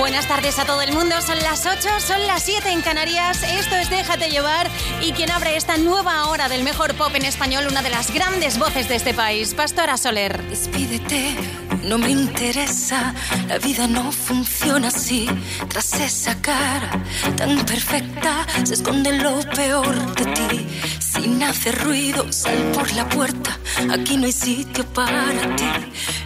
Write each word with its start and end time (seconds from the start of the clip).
Buenas 0.00 0.26
tardes 0.26 0.58
a 0.58 0.64
todo 0.64 0.80
el 0.80 0.94
mundo, 0.94 1.20
son 1.20 1.38
las 1.40 1.66
8, 1.66 2.00
son 2.00 2.26
las 2.26 2.42
7 2.44 2.70
en 2.70 2.80
Canarias, 2.80 3.42
esto 3.42 3.76
es 3.76 3.90
Déjate 3.90 4.30
llevar 4.30 4.66
y 5.02 5.12
quien 5.12 5.30
abre 5.30 5.56
esta 5.56 5.76
nueva 5.76 6.26
hora 6.28 6.48
del 6.48 6.62
mejor 6.62 6.94
pop 6.94 7.14
en 7.14 7.26
español, 7.26 7.66
una 7.70 7.82
de 7.82 7.90
las 7.90 8.10
grandes 8.10 8.58
voces 8.58 8.88
de 8.88 8.94
este 8.94 9.12
país, 9.12 9.52
Pastora 9.52 9.98
Soler. 9.98 10.42
Despídete, 10.44 11.36
no 11.84 11.98
me 11.98 12.10
interesa, 12.10 13.14
la 13.48 13.58
vida 13.58 13.86
no 13.86 14.12
funciona 14.12 14.88
así, 14.88 15.28
tras 15.68 15.94
esa 15.94 16.40
cara 16.40 16.90
tan 17.36 17.64
perfecta 17.64 18.46
se 18.64 18.74
esconde 18.74 19.12
lo 19.18 19.40
peor 19.54 20.14
de 20.14 20.24
ti, 20.26 20.66
sin 20.98 21.42
hacer 21.42 21.76
ruido, 21.84 22.32
sal 22.32 22.58
por 22.74 22.92
la 22.92 23.08
puerta, 23.08 23.58
aquí 23.90 24.16
no 24.16 24.26
hay 24.26 24.32
sitio 24.32 24.84
para 24.86 25.56
ti. 25.56 25.64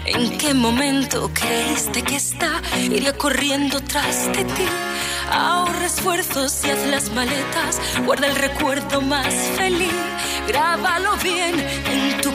¿En 0.06 0.36
qué 0.36 0.52
momento 0.52 1.30
creíste 1.32 2.02
que 2.02 2.16
está? 2.16 2.60
Iría 2.78 3.16
corriendo 3.16 3.80
tras 3.80 4.26
de 4.26 4.44
ti. 4.44 4.66
Ahorra 5.30 5.86
esfuerzos 5.86 6.62
y 6.64 6.70
haz 6.70 6.86
las 6.86 7.10
maletas. 7.12 7.80
Guarda 8.04 8.26
el 8.26 8.36
recuerdo 8.36 9.00
más 9.00 9.32
feliz. 9.56 9.94
Grábalo 10.46 11.16
bien 11.22 11.58
en 11.58 12.20
tu 12.20 12.30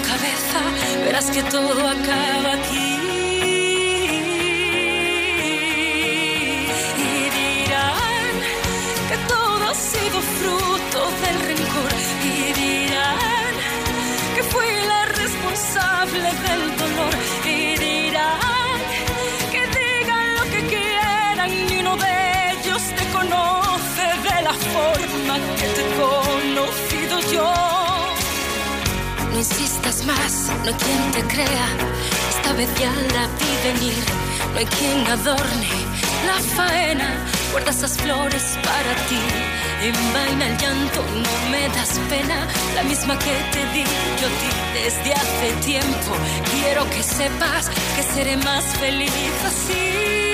Verás 1.06 1.32
que 1.32 1.42
todo 1.44 1.88
acaba 1.88 2.54
aquí. 2.54 2.92
Y 7.08 7.30
dirán 7.40 8.34
que 9.10 9.18
todo 9.28 9.70
ha 9.70 9.74
sido 9.74 10.22
fruto 10.38 11.00
del 11.24 11.38
rencor. 11.48 11.92
Y 12.24 12.54
dirán 12.62 13.54
que 14.36 14.44
fui 14.44 14.68
la 14.88 15.06
responsable 15.06 16.30
del 16.46 16.78
dolor 16.78 17.16
y 17.46 17.78
dirán 17.78 18.80
que 19.52 19.62
digan 19.80 20.36
lo 20.36 20.44
que 20.54 20.62
quieran 20.74 21.50
ni 21.68 21.80
uno 21.80 21.96
de 21.98 22.52
ellos 22.54 22.82
te 22.98 23.06
conoce 23.18 24.06
de 24.30 24.42
la 24.48 24.54
forma 24.74 25.36
que 25.60 25.68
te 25.76 25.82
he 25.82 25.90
conocido 26.04 27.20
yo. 27.32 27.79
Insistas 29.40 30.04
más, 30.06 30.52
no 30.64 30.68
hay 30.68 30.74
quien 30.74 31.12
te 31.14 31.34
crea, 31.34 31.68
esta 32.30 32.52
vez 32.52 32.68
ya 32.78 32.92
la 32.92 33.26
vi 33.40 33.72
venir, 33.72 34.04
no 34.52 34.60
hay 34.60 34.66
quien 34.66 35.08
adorne 35.08 35.70
la 36.28 36.40
faena, 36.58 37.10
guarda 37.54 37.72
esas 37.72 37.98
flores 37.98 38.58
para 38.62 38.94
ti. 39.08 39.22
Envaina 39.82 40.46
el 40.46 40.58
llanto, 40.58 41.02
no 41.02 41.52
me 41.52 41.70
das 41.70 41.98
pena, 42.10 42.48
la 42.76 42.84
misma 42.84 43.18
que 43.18 43.32
te 43.54 43.66
di 43.74 43.86
yo 44.20 44.28
a 44.28 44.36
ti 44.42 44.50
desde 44.74 45.14
hace 45.14 45.54
tiempo. 45.66 46.12
Quiero 46.52 46.90
que 46.90 47.02
sepas 47.02 47.70
que 47.96 48.04
seré 48.14 48.36
más 48.36 48.66
feliz 48.78 49.12
así. 49.46 50.29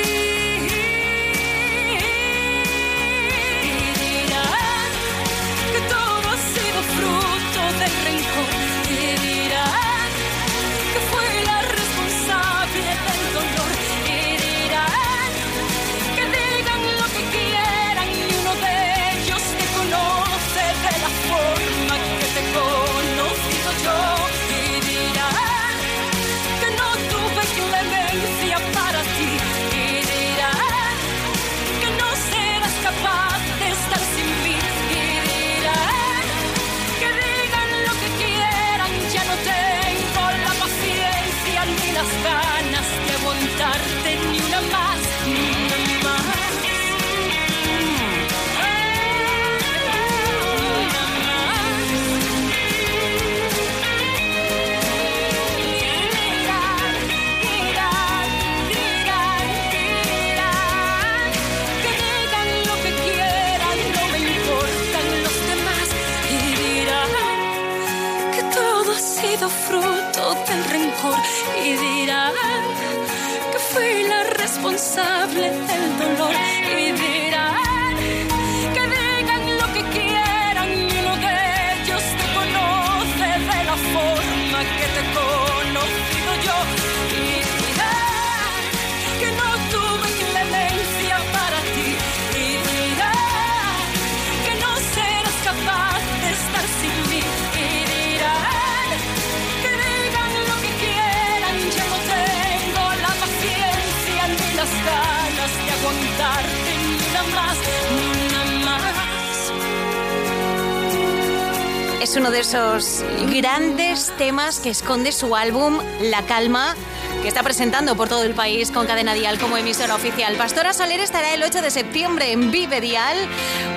Es 112.16 112.22
uno 112.22 112.32
de 112.32 112.40
esos 112.40 113.04
grandes 113.30 114.10
temas 114.18 114.60
que 114.62 114.70
esconde 114.70 115.12
su 115.12 115.36
álbum 115.36 115.80
La 116.00 116.22
Calma, 116.22 116.74
que 117.22 117.28
está 117.28 117.44
presentando 117.44 117.98
por 117.98 118.08
todo 118.08 118.24
el 118.24 118.34
país 118.34 118.72
con 118.72 118.88
Cadena 118.88 119.14
Dial 119.14 119.38
como 119.38 119.58
emisora 119.58 119.96
oficial. 119.96 120.38
Pastora 120.38 120.72
Soler 120.72 121.02
estará 121.02 121.34
el 121.34 121.44
8 121.44 121.62
de 121.62 121.70
septiembre 121.72 122.32
en 122.32 122.52
Vive 122.52 122.80
Dial, 122.80 123.18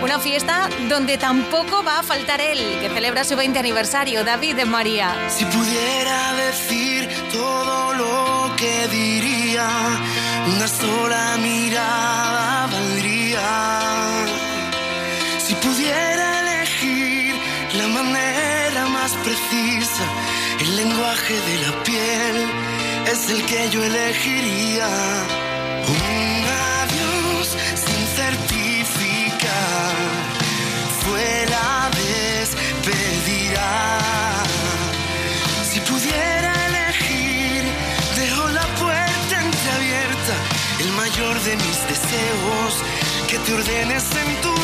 una 0.05 0.21
fiesta 0.21 0.71
donde 0.89 1.19
tampoco 1.19 1.83
va 1.83 1.99
a 1.99 2.03
faltar 2.05 2.41
él, 2.41 2.61
que 2.81 2.89
celebra 2.91 3.25
su 3.25 3.35
20 3.35 3.59
aniversario, 3.59 4.23
David 4.23 4.55
de 4.55 4.67
María. 4.67 5.17
Si 5.29 5.45
pudiera 5.45 6.33
decir 6.35 7.09
todo 7.33 7.93
lo 7.95 8.55
que 8.55 8.87
diría, 8.87 9.69
una 10.47 10.69
sola 10.69 11.37
mirada 11.39 12.28
es 23.11 23.31
el 23.31 23.45
que 23.47 23.71
yo 23.71 23.83
elegiría. 23.83 24.89
Un 25.89 26.45
adiós 26.81 27.57
sin 27.85 28.03
certificar 28.21 29.97
fue 31.03 31.47
la 31.55 31.91
despedida. 32.03 33.71
Si 35.71 35.81
pudiera 35.81 36.53
elegir, 36.69 37.63
dejo 38.17 38.49
la 38.49 38.67
puerta 38.83 39.35
entreabierta, 39.47 40.35
el 40.81 40.93
mayor 40.93 41.41
de 41.41 41.57
mis 41.57 41.79
deseos, 41.93 42.73
que 43.29 43.39
te 43.39 43.55
ordenes 43.55 44.05
en 44.23 44.41
tu 44.43 44.58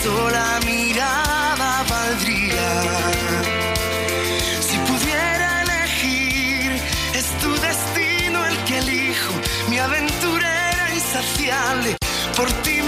sola 0.00 0.60
mirada 0.64 1.84
valdría. 1.88 2.68
Si 4.60 4.76
pudiera 4.88 5.62
elegir, 5.62 6.80
es 7.14 7.26
tu 7.40 7.50
destino 7.68 8.46
el 8.46 8.56
que 8.64 8.78
elijo, 8.78 9.32
mi 9.68 9.78
aventurera 9.78 10.94
insaciable, 10.94 11.96
por 12.36 12.50
ti 12.62 12.81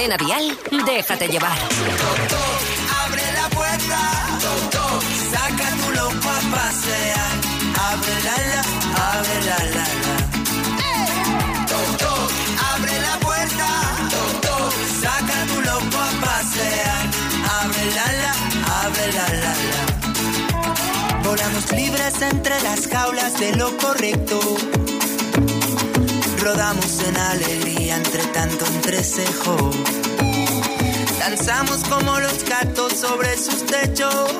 Cadena 0.00 0.16
Dial, 0.16 0.58
déjate 0.86 1.28
llevar. 1.28 1.58
Abre 3.04 3.22
la 3.34 3.48
puerta, 3.50 4.00
saca 5.30 5.68
tu 5.76 5.90
loco 5.92 6.28
a 6.30 6.40
pasear. 6.56 7.32
Abre 7.90 8.16
la 8.24 8.36
la, 8.50 8.62
abre 9.12 9.36
la 9.44 9.58
la. 9.74 9.86
Abre 12.72 12.94
la 13.08 13.14
puerta, 13.20 13.68
saca 15.02 15.38
tu 15.52 15.60
loco 15.60 15.98
a 15.98 16.10
pasear. 16.24 17.02
Abre 17.60 17.84
la 17.96 18.08
la, 18.22 18.32
abre 18.82 19.06
la 19.12 19.26
la. 19.42 19.52
Volamos 21.22 21.64
libres 21.72 22.22
entre 22.22 22.58
las 22.62 22.88
jaulas 22.88 23.38
de 23.38 23.54
lo 23.54 23.76
correcto. 23.76 24.40
Rodamos 26.40 27.00
en 27.02 27.16
alegría 27.18 27.96
entre 27.96 28.24
tanto 28.28 28.64
entrecejo. 28.64 29.70
Danzamos 31.18 31.84
como 31.84 32.18
los 32.18 32.44
gatos 32.44 32.94
sobre 32.94 33.36
sus 33.36 33.66
techos. 33.66 34.32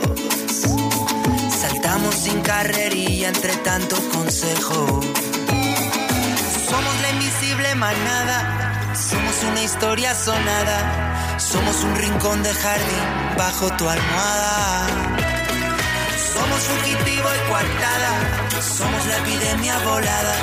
Saltamos 1.61 2.15
sin 2.15 2.41
carrería 2.41 3.29
entre 3.29 3.55
tanto 3.59 3.97
consejo. 4.15 5.01
Somos 6.71 7.01
la 7.03 7.11
invisible 7.11 7.75
manada. 7.75 8.95
Somos 8.95 9.43
una 9.51 9.63
historia 9.63 10.15
sonada. 10.15 11.39
Somos 11.39 11.85
un 11.85 11.95
rincón 11.97 12.43
de 12.43 12.55
jardín 12.55 13.37
bajo 13.37 13.71
tu 13.77 13.87
almohada. 13.87 14.87
Somos 16.33 16.61
fugitivo 16.61 17.29
y 17.29 17.49
coartada. 17.51 18.50
Somos 18.61 19.07
la 19.07 19.17
epidemia 19.19 19.79
volada. 19.79 20.35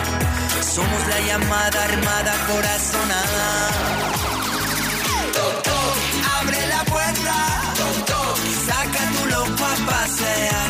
Somos 0.62 1.08
la 1.08 1.20
llamada 1.28 1.84
armada 1.84 2.34
corazonada. 2.48 3.48
Abre 6.40 6.68
la 6.68 6.84
puerta, 6.86 7.36
saca 8.66 9.12
tu 9.14 9.26
loco 9.30 9.64
a 9.64 9.76
pasear. 9.90 10.70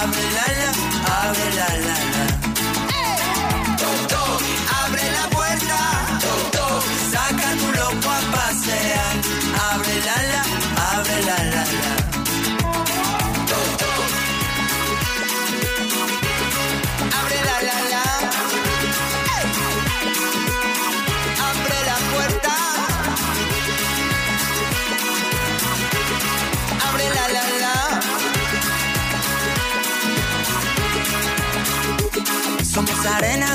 Abre 0.00 0.24
la 0.36 0.46
la, 0.60 0.70
abre 1.22 1.46
la 1.56 1.68
la 1.86 2.11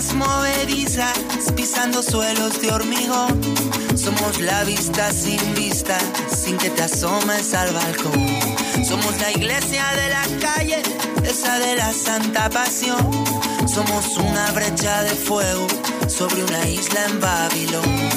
arenas 0.07 0.13
movedizas 0.13 1.51
pisando 1.55 2.01
suelos 2.01 2.61
de 2.61 2.71
hormigón. 2.71 3.41
Somos 3.95 4.39
la 4.41 4.63
vista 4.63 5.11
sin 5.11 5.39
vista, 5.55 5.97
sin 6.35 6.57
que 6.57 6.69
te 6.69 6.83
asomes 6.83 7.53
al 7.53 7.73
balcón. 7.73 8.27
Somos 8.85 9.19
la 9.19 9.31
iglesia 9.31 9.83
de 9.95 10.09
la 10.09 10.39
calle, 10.39 10.81
esa 11.23 11.59
de 11.59 11.75
la 11.75 11.91
santa 11.91 12.49
pasión. 12.49 13.11
Somos 13.67 14.17
una 14.17 14.51
brecha 14.51 15.03
de 15.03 15.15
fuego 15.15 15.67
sobre 16.07 16.43
una 16.43 16.67
isla 16.67 17.05
en 17.05 17.19
Babilón. 17.19 18.09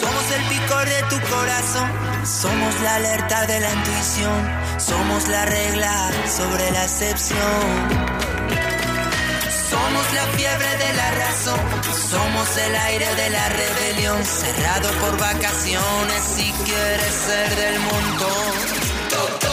Somos 0.00 0.30
el 0.36 0.42
picor 0.48 0.84
de 0.88 1.02
tu 1.10 1.20
corazón, 1.30 1.90
somos 2.24 2.80
la 2.82 2.94
alerta 2.96 3.46
de 3.46 3.60
la 3.60 3.72
intuición, 3.72 4.50
somos 4.78 5.28
la 5.28 5.44
regla 5.46 6.10
sobre 6.26 6.70
la 6.70 6.82
excepción. 6.84 8.05
Somos 10.06 10.24
la 10.24 10.36
fiebre 10.38 10.76
de 10.76 10.92
la 10.94 11.10
razón, 11.10 11.60
somos 12.10 12.56
el 12.56 12.76
aire 12.76 13.14
de 13.16 13.30
la 13.30 13.48
rebelión, 13.48 14.24
cerrado 14.24 14.88
por 15.00 15.18
vacaciones 15.18 16.22
si 16.36 16.52
quieres 16.64 17.14
ser 17.26 17.56
del 17.56 17.80
montón. 17.80 18.52
Toc, 19.10 19.44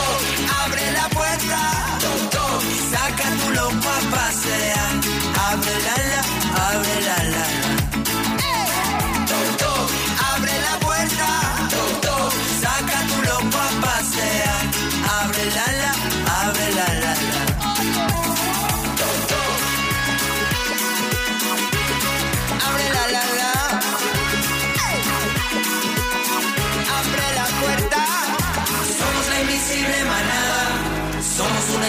abre 0.64 0.92
la 0.92 1.08
puerta, 1.08 1.98
toc, 2.30 2.62
saca 2.92 3.30
tu 3.40 3.50
loco 3.50 3.88
a 3.88 4.16
pasear, 4.16 4.92
abre 5.50 5.74
la 5.86 5.96
la, 7.30 7.83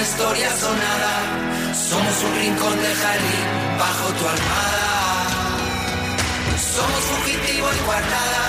historia 0.06 0.50
sonada. 0.52 1.14
Somos 1.90 2.16
un 2.26 2.34
rincón 2.42 2.76
de 2.86 2.92
jardín 3.02 3.46
bajo 3.84 4.06
tu 4.18 4.24
almohada. 4.34 4.86
Somos 6.76 7.02
fugitivo 7.12 7.68
y 7.78 7.80
coartada, 7.88 8.44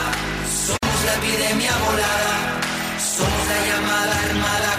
somos 0.69 0.99
la 1.07 1.15
epidemia 1.21 1.75
volada, 1.87 2.35
somos 3.17 3.43
la 3.53 3.59
llamada 3.69 4.15
armada 4.29 4.71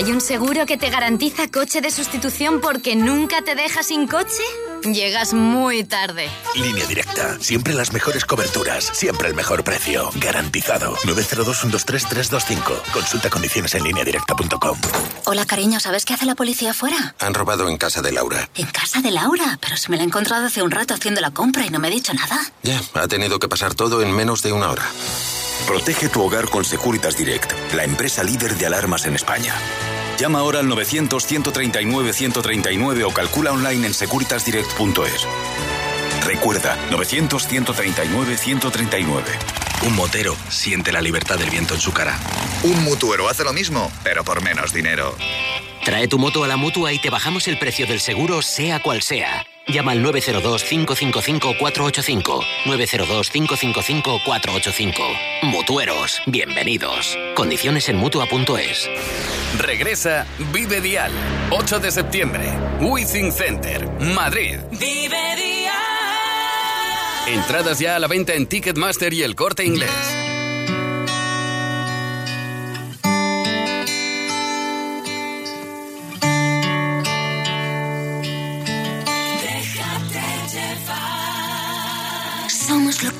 hay 0.00 0.12
un 0.12 0.22
seguro 0.22 0.64
que 0.64 0.78
te 0.78 0.88
garantiza 0.88 1.48
coche 1.48 1.82
de 1.82 1.90
sustitución 1.90 2.62
porque 2.62 2.96
nunca 2.96 3.42
te 3.42 3.54
deja 3.54 3.82
sin 3.82 4.06
coche? 4.06 4.42
Llegas 4.82 5.34
muy 5.34 5.84
tarde. 5.84 6.28
Línea 6.54 6.86
directa. 6.86 7.38
Siempre 7.40 7.74
las 7.74 7.92
mejores 7.92 8.24
coberturas. 8.24 8.90
Siempre 8.94 9.28
el 9.28 9.34
mejor 9.34 9.62
precio. 9.62 10.10
Garantizado. 10.16 10.96
902-123-325. 11.04 12.82
Consulta 12.92 13.28
condiciones 13.28 13.74
en 13.74 13.84
lineadirecta.com. 13.84 14.78
Hola, 15.26 15.44
cariño, 15.44 15.80
¿sabes 15.80 16.04
qué 16.04 16.14
hace 16.14 16.24
la 16.24 16.34
policía 16.34 16.70
afuera? 16.70 17.14
Han 17.18 17.34
robado 17.34 17.68
en 17.68 17.76
casa 17.76 18.00
de 18.00 18.12
Laura. 18.12 18.48
En 18.54 18.66
casa 18.66 19.00
de 19.02 19.10
Laura, 19.10 19.58
pero 19.60 19.76
se 19.76 19.90
me 19.90 19.96
la 19.96 20.02
he 20.02 20.06
encontrado 20.06 20.46
hace 20.46 20.62
un 20.62 20.70
rato 20.70 20.94
haciendo 20.94 21.20
la 21.20 21.30
compra 21.30 21.66
y 21.66 21.70
no 21.70 21.78
me 21.78 21.88
ha 21.88 21.90
dicho 21.90 22.14
nada. 22.14 22.38
Ya, 22.62 22.80
ha 22.94 23.06
tenido 23.06 23.38
que 23.38 23.48
pasar 23.48 23.74
todo 23.74 24.00
en 24.02 24.12
menos 24.12 24.42
de 24.42 24.52
una 24.52 24.70
hora. 24.70 24.84
Protege 25.66 26.08
tu 26.08 26.22
hogar 26.22 26.48
con 26.48 26.64
Securitas 26.64 27.16
Direct, 27.16 27.52
la 27.74 27.84
empresa 27.84 28.24
líder 28.24 28.56
de 28.56 28.66
alarmas 28.66 29.04
en 29.06 29.14
España. 29.14 29.54
Llama 30.20 30.40
ahora 30.40 30.58
al 30.60 30.66
900-139-139 30.66 33.04
o 33.04 33.10
calcula 33.10 33.52
online 33.52 33.86
en 33.86 33.94
securitasdirect.es. 33.94 35.26
Recuerda, 36.26 36.76
900-139-139. 36.90 39.22
Un 39.86 39.96
motero 39.96 40.36
siente 40.50 40.92
la 40.92 41.00
libertad 41.00 41.38
del 41.38 41.48
viento 41.48 41.72
en 41.72 41.80
su 41.80 41.94
cara. 41.94 42.18
Un 42.62 42.84
mutuero 42.84 43.30
hace 43.30 43.44
lo 43.44 43.54
mismo, 43.54 43.90
pero 44.04 44.22
por 44.22 44.42
menos 44.42 44.74
dinero. 44.74 45.16
Trae 45.86 46.06
tu 46.06 46.18
moto 46.18 46.44
a 46.44 46.48
la 46.48 46.58
mutua 46.58 46.92
y 46.92 46.98
te 46.98 47.08
bajamos 47.08 47.48
el 47.48 47.58
precio 47.58 47.86
del 47.86 48.00
seguro, 48.00 48.42
sea 48.42 48.82
cual 48.82 49.00
sea. 49.00 49.46
Llama 49.68 49.92
al 49.92 50.04
902-555-485. 50.04 52.44
902-555-485. 52.66 54.92
Mutueros, 55.44 56.20
bienvenidos. 56.26 57.16
Condiciones 57.34 57.88
en 57.88 57.96
mutua.es. 57.96 58.90
Regresa 59.58 60.26
Vive 60.52 60.80
Dial. 60.80 61.12
8 61.50 61.80
de 61.80 61.90
septiembre. 61.90 62.52
Wizzing 62.80 63.32
Center, 63.32 63.88
Madrid. 64.14 64.58
Vive 64.70 65.36
día. 65.36 65.72
Entradas 67.26 67.78
ya 67.78 67.96
a 67.96 67.98
la 67.98 68.06
venta 68.06 68.34
en 68.34 68.46
Ticketmaster 68.46 69.12
y 69.12 69.22
el 69.22 69.34
corte 69.34 69.64
inglés. 69.64 69.90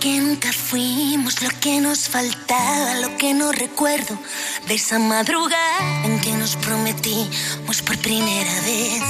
Que 0.00 0.18
nunca 0.18 0.50
fuimos, 0.50 1.42
lo 1.42 1.50
que 1.60 1.78
nos 1.80 2.08
faltaba, 2.08 2.94
lo 2.94 3.18
que 3.18 3.34
no 3.34 3.52
recuerdo 3.52 4.18
de 4.66 4.74
esa 4.74 4.98
madrugada 4.98 6.04
en 6.04 6.18
que 6.20 6.32
nos 6.32 6.56
prometimos 6.56 7.82
por 7.84 7.98
primera 7.98 8.52
vez. 8.62 9.02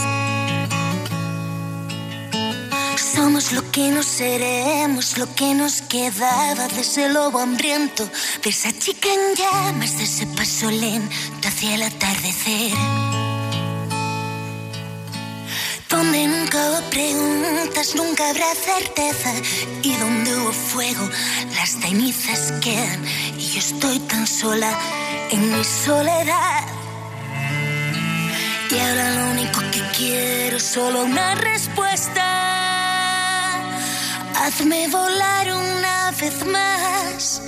Somos 3.14 3.52
lo 3.52 3.70
que 3.70 3.90
no 3.90 4.02
seremos, 4.02 5.16
lo 5.16 5.32
que 5.34 5.54
nos 5.54 5.80
quedaba 5.82 6.66
de 6.66 6.80
ese 6.80 7.08
lobo 7.08 7.38
hambriento, 7.38 8.08
de 8.42 8.50
esa 8.50 8.72
chica 8.76 9.08
en 9.08 9.36
llamas, 9.36 9.96
de 9.96 10.04
ese 10.04 10.26
paso 10.26 10.70
lento 10.70 11.48
hacia 11.48 11.76
el 11.76 11.82
atardecer. 11.82 13.29
Donde 15.90 16.26
nunca 16.28 16.70
hubo 16.70 16.80
preguntas, 16.88 17.94
nunca 17.96 18.30
habrá 18.30 18.54
certeza. 18.54 19.32
Y 19.82 19.96
donde 19.96 20.36
hubo 20.36 20.52
fuego, 20.52 21.10
las 21.56 21.70
cenizas 21.70 22.52
quedan. 22.60 23.04
Y 23.36 23.50
yo 23.50 23.58
estoy 23.58 23.98
tan 24.00 24.24
sola 24.26 24.70
en 25.30 25.52
mi 25.52 25.64
soledad. 25.64 26.64
Y 28.70 28.78
ahora 28.78 29.10
lo 29.10 29.30
único 29.32 29.60
que 29.72 29.82
quiero 29.96 30.58
es 30.58 30.62
solo 30.62 31.02
una 31.02 31.34
respuesta. 31.34 32.24
Hazme 34.36 34.86
volar 34.88 35.52
una 35.52 36.12
vez 36.12 36.46
más. 36.46 37.42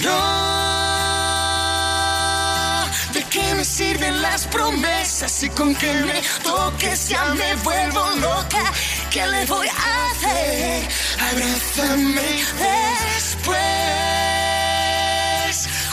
No. 0.00 0.73
¿De 3.54 3.60
qué 3.60 3.60
me 3.60 3.64
sirven 3.64 4.22
las 4.22 4.46
promesas 4.48 5.42
y 5.44 5.48
con 5.50 5.74
que 5.76 5.92
me 5.92 6.20
toques 6.42 7.08
ya 7.08 7.34
me 7.34 7.54
vuelvo 7.56 8.10
loca? 8.20 8.72
¿Qué 9.10 9.26
le 9.26 9.44
voy 9.46 9.68
a 9.68 10.10
hacer? 10.10 10.88
Abrázame 11.20 12.44
después. 13.16 13.58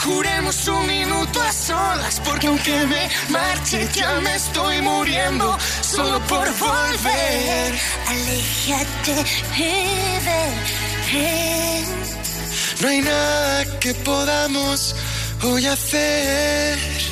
Juremos 0.02 0.68
un 0.68 0.86
minuto 0.86 1.40
a 1.40 1.52
solas, 1.52 2.20
porque 2.24 2.48
aunque 2.48 2.86
me 2.86 3.08
marche 3.28 3.88
ya 3.94 4.20
me 4.20 4.34
estoy 4.34 4.82
muriendo 4.82 5.56
solo 5.82 6.20
por 6.26 6.50
volver. 6.58 7.78
Aléjate 8.08 9.24
y 9.56 10.18
ven. 10.26 10.54
No 12.80 12.88
hay 12.88 13.00
nada 13.02 13.78
que 13.78 13.94
podamos 13.94 14.96
hoy 15.42 15.66
hacer. 15.66 17.11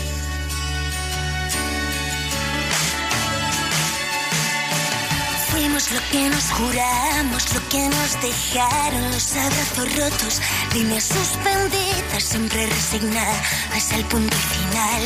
Lo 5.92 6.00
que 6.12 6.30
nos 6.30 6.44
juramos, 6.52 7.54
lo 7.54 7.68
que 7.68 7.88
nos 7.88 8.20
dejaron 8.20 9.11
los 9.11 9.37
abrazos 9.37 9.97
rotos, 9.97 10.40
líneas 10.75 11.04
suspendidas, 11.04 12.23
siempre 12.23 12.66
resignadas 12.66 13.92
al 13.92 14.04
punto 14.04 14.37
final. 14.37 15.02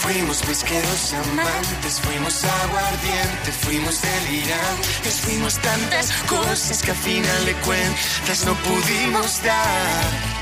Fuimos 0.00 0.42
pesqueros 0.42 1.12
amantes, 1.12 2.00
fuimos 2.00 2.44
aguardiente, 2.44 3.52
fuimos 3.60 4.00
delirantes, 4.02 5.20
fuimos 5.20 5.58
tantas 5.58 6.12
cosas 6.26 6.82
que 6.82 6.90
al 6.90 6.96
final 6.96 7.46
de 7.46 7.54
cuentas 7.54 8.44
no 8.44 8.54
pudimos 8.54 9.42
dar. 9.42 10.41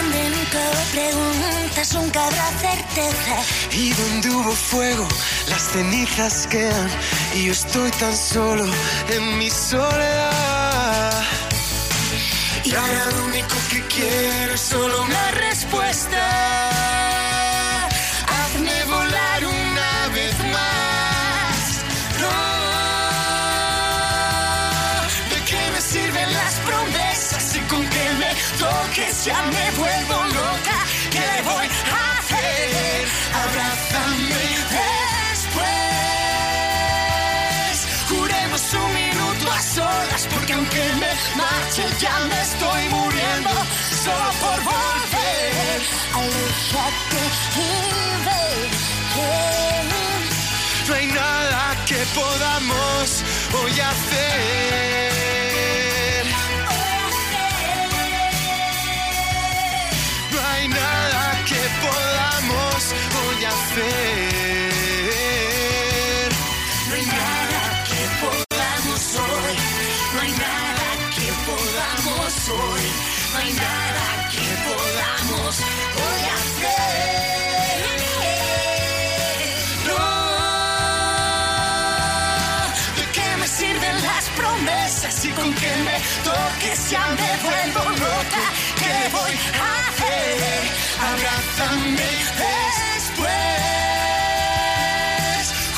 Donde 0.00 0.30
nunca 0.30 0.58
hubo 0.70 0.82
preguntas, 0.92 1.92
nunca 1.92 2.24
habrá 2.26 2.50
certeza. 2.58 3.36
Y 3.72 3.92
donde 3.92 4.30
hubo 4.30 4.52
fuego, 4.52 5.06
las 5.48 5.60
cenizas 5.72 6.46
quedan. 6.46 6.90
Y 7.34 7.44
yo 7.44 7.52
estoy 7.52 7.90
tan 7.90 8.16
solo 8.16 8.64
en 9.10 9.38
mi 9.38 9.50
soledad. 9.50 11.22
Y 12.64 12.74
ahora 12.74 13.06
lo 13.10 13.24
único 13.26 13.54
que 13.70 13.82
quiero 13.94 14.54
es 14.54 14.60
solo 14.62 15.02
una 15.02 15.30
respuesta. 15.32 16.70
Hazme 18.26 18.84
volar 18.84 19.44
una 19.44 20.08
vez 20.14 20.38
más. 20.56 21.58
No. 22.22 22.36
¿De 25.34 25.44
qué 25.44 25.70
me 25.74 25.80
sirven 25.82 26.32
las 26.32 26.54
promesas 26.68 27.56
y 27.56 27.60
con 27.68 27.82
que 27.82 28.10
me 28.18 28.34
toques 28.58 29.24
ya 29.26 29.42
me 29.42 29.59
marche 41.70 41.86
ya 42.00 42.18
me 42.28 42.40
estoy 42.40 42.88
muriendo 42.88 43.50
solo 44.04 44.30
por 44.40 44.60
volver. 44.64 45.82
Aléjate 46.14 47.22
y 47.56 47.58
ven. 48.24 48.70
No 50.88 50.94
hay 50.94 51.06
nada 51.06 51.76
que 51.86 52.06
podamos 52.14 53.24
hoy 53.52 53.80
hacer. 53.80 55.10
No 60.32 60.38
hay 60.52 60.68
nada 60.68 61.44
que 61.46 61.60
podamos 61.86 62.94
hoy 63.22 63.44
hacer. 63.44 64.39
Ya 86.90 87.06
me 87.10 87.36
vuelvo 87.44 87.82
loca, 87.90 88.44
¿qué 88.80 88.94
voy 89.12 89.30
a 89.30 89.32
hacer? 89.88 90.60
Abrázame 91.10 92.10
después. 92.42 93.30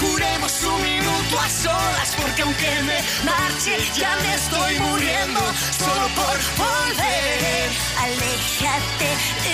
Juremos 0.00 0.54
un 0.64 0.78
minuto 0.82 1.34
a 1.38 1.48
solas, 1.50 2.10
porque 2.16 2.40
aunque 2.42 2.70
me 2.88 2.98
marche, 3.24 3.74
ya 3.94 4.16
me 4.22 4.34
estoy 4.34 4.78
muriendo 4.78 5.40
solo 5.78 6.08
por 6.16 6.38
volver. 6.56 7.70
Aléjate 8.04 9.10
y 9.44 9.46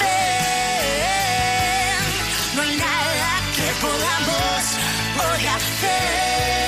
ven. 0.00 2.02
No 2.54 2.60
hay 2.62 2.74
nada 2.76 3.30
que 3.56 3.68
podamos 3.80 4.62
hoy 5.24 5.42
hacer. 5.46 6.61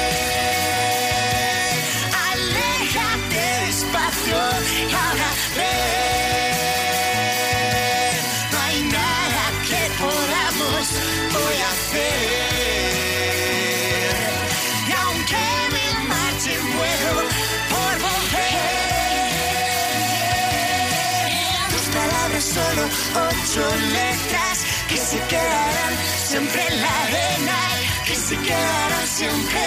Siempre 29.15 29.61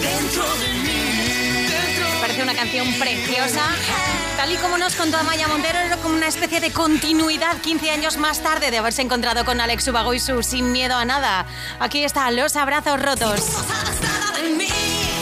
dentro 0.00 0.44
de 0.58 0.68
mí. 0.74 1.66
Me 2.14 2.20
parece 2.20 2.42
una 2.44 2.54
canción 2.54 2.92
preciosa. 3.00 3.62
Tal 4.36 4.52
y 4.52 4.56
como 4.58 4.78
nos 4.78 4.94
contó 4.94 5.16
Amaya 5.16 5.48
Montero, 5.48 5.78
era 5.80 5.96
como 5.96 6.14
una 6.14 6.28
especie 6.28 6.60
de 6.60 6.70
continuidad 6.70 7.56
15 7.60 7.90
años 7.90 8.16
más 8.16 8.40
tarde 8.40 8.70
de 8.70 8.78
haberse 8.78 9.02
encontrado 9.02 9.44
con 9.44 9.60
Alex 9.60 9.88
Ubago 9.88 10.14
y 10.14 10.20
su 10.20 10.44
Sin 10.44 10.70
Miedo 10.70 10.94
a 10.94 11.04
Nada. 11.04 11.46
Aquí 11.80 12.04
están 12.04 12.36
los 12.36 12.54
abrazos 12.54 13.02
rotos. 13.02 13.40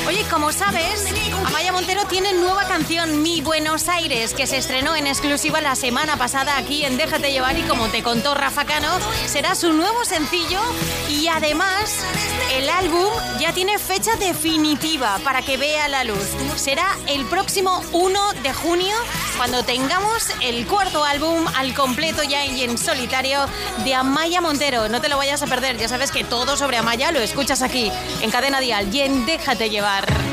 Oye, 0.07 0.25
como 0.31 0.52
sabes, 0.52 1.05
Amaya 1.49 1.73
Montero 1.73 2.05
tiene 2.05 2.35
nueva 2.35 2.69
canción, 2.69 3.23
Mi 3.23 3.40
Buenos 3.40 3.88
Aires, 3.88 4.35
que 4.35 4.47
se 4.47 4.59
estrenó 4.59 4.95
en 4.95 5.07
exclusiva 5.07 5.62
la 5.62 5.76
semana 5.76 6.19
pasada 6.19 6.59
aquí 6.59 6.85
en 6.85 6.99
Déjate 6.99 7.33
Llevar 7.33 7.59
y 7.59 7.62
como 7.62 7.88
te 7.88 8.02
contó 8.02 8.35
Rafa 8.35 8.67
Cano, 8.67 8.99
será 9.25 9.55
su 9.55 9.73
nuevo 9.73 10.05
sencillo 10.05 10.61
y 11.09 11.26
además 11.28 12.05
el 12.52 12.69
álbum 12.69 13.09
ya 13.40 13.55
tiene 13.55 13.78
fecha 13.78 14.14
definitiva 14.17 15.19
para 15.25 15.40
que 15.40 15.57
vea 15.57 15.88
la 15.88 16.05
luz. 16.05 16.37
Será 16.57 16.87
el 17.07 17.25
próximo 17.25 17.83
1 17.93 18.33
de 18.43 18.52
junio 18.52 18.95
cuando 19.38 19.62
tengamos 19.62 20.28
el 20.43 20.67
cuarto 20.67 21.02
álbum 21.02 21.47
al 21.57 21.73
completo 21.73 22.25
ya 22.25 22.45
en 22.45 22.76
solitario 22.76 23.47
de 23.85 23.95
Amaya 23.95 24.43
Montero. 24.43 24.90
No 24.90 25.00
te 25.00 25.09
lo 25.09 25.17
vayas 25.17 25.40
a 25.40 25.47
perder, 25.47 25.78
ya 25.78 25.88
sabes 25.88 26.11
que 26.11 26.25
todo 26.25 26.59
sobre 26.59 26.76
Amaya 26.76 27.11
lo 27.11 27.21
escuchas 27.21 27.62
aquí 27.62 27.90
en 28.21 28.31
Cadena 28.31 28.61
Dial 28.61 28.95
y 28.95 29.00
en 29.00 29.25
Déjate 29.25 29.71
Llevar. 29.71 30.27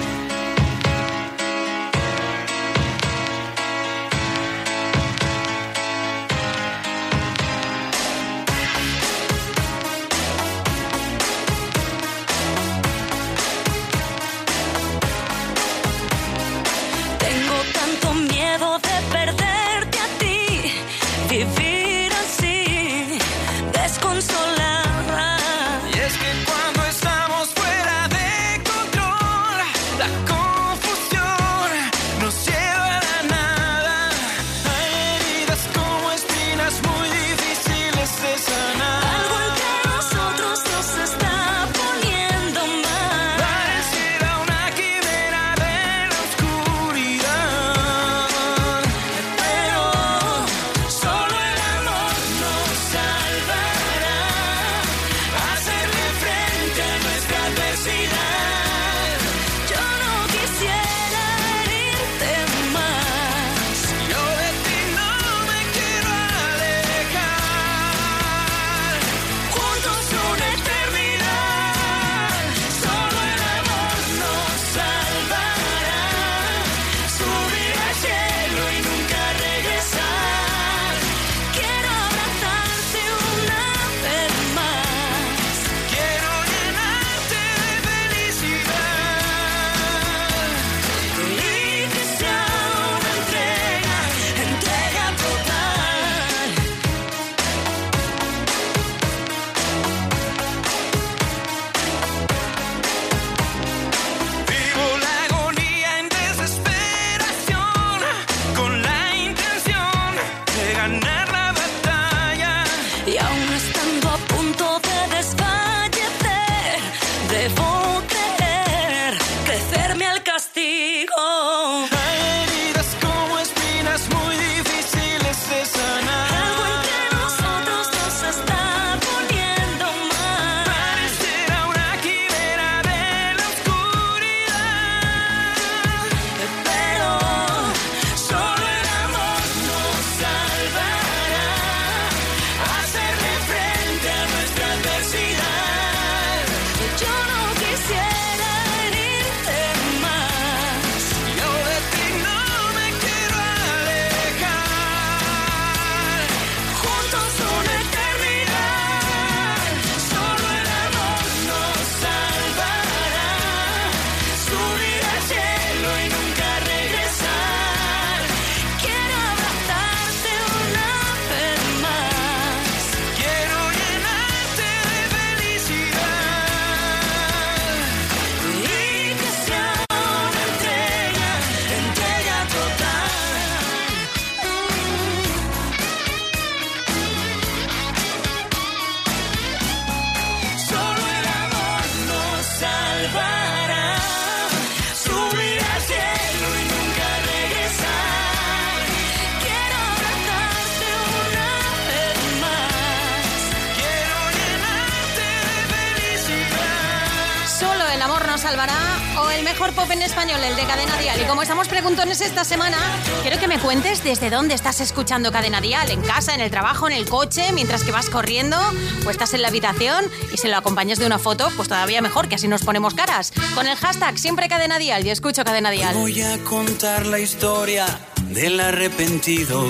Esta 212.25 212.43
semana, 212.43 212.77
quiero 213.21 213.39
que 213.39 213.47
me 213.47 213.59
cuentes 213.59 214.03
desde 214.03 214.31
dónde 214.31 214.55
estás 214.55 214.81
escuchando 214.81 215.31
Cadena 215.31 215.61
Dial. 215.61 215.91
En 215.91 216.01
casa, 216.01 216.33
en 216.33 216.41
el 216.41 216.49
trabajo, 216.49 216.87
en 216.87 216.93
el 216.93 217.07
coche, 217.07 217.51
mientras 217.53 217.83
que 217.83 217.91
vas 217.91 218.09
corriendo 218.09 218.57
o 219.05 219.09
estás 219.11 219.35
en 219.35 219.43
la 219.43 219.49
habitación 219.49 220.05
y 220.33 220.37
si 220.37 220.47
lo 220.47 220.57
acompañas 220.57 220.97
de 220.97 221.05
una 221.05 221.19
foto, 221.19 221.51
pues 221.55 221.67
todavía 221.67 222.01
mejor, 222.01 222.27
que 222.27 222.35
así 222.35 222.47
nos 222.47 222.63
ponemos 222.63 222.95
caras. 222.95 223.31
Con 223.53 223.67
el 223.67 223.77
hashtag 223.77 224.17
siempre 224.17 224.49
Cadena 224.49 224.79
Dial 224.79 225.05
y 225.05 225.11
escucho 225.11 225.43
Cadena 225.43 225.69
Dial. 225.69 225.93
Voy 225.93 226.19
a 226.19 226.39
contar 226.39 227.05
la 227.05 227.19
historia 227.19 227.85
del 228.29 228.59
arrepentido 228.59 229.63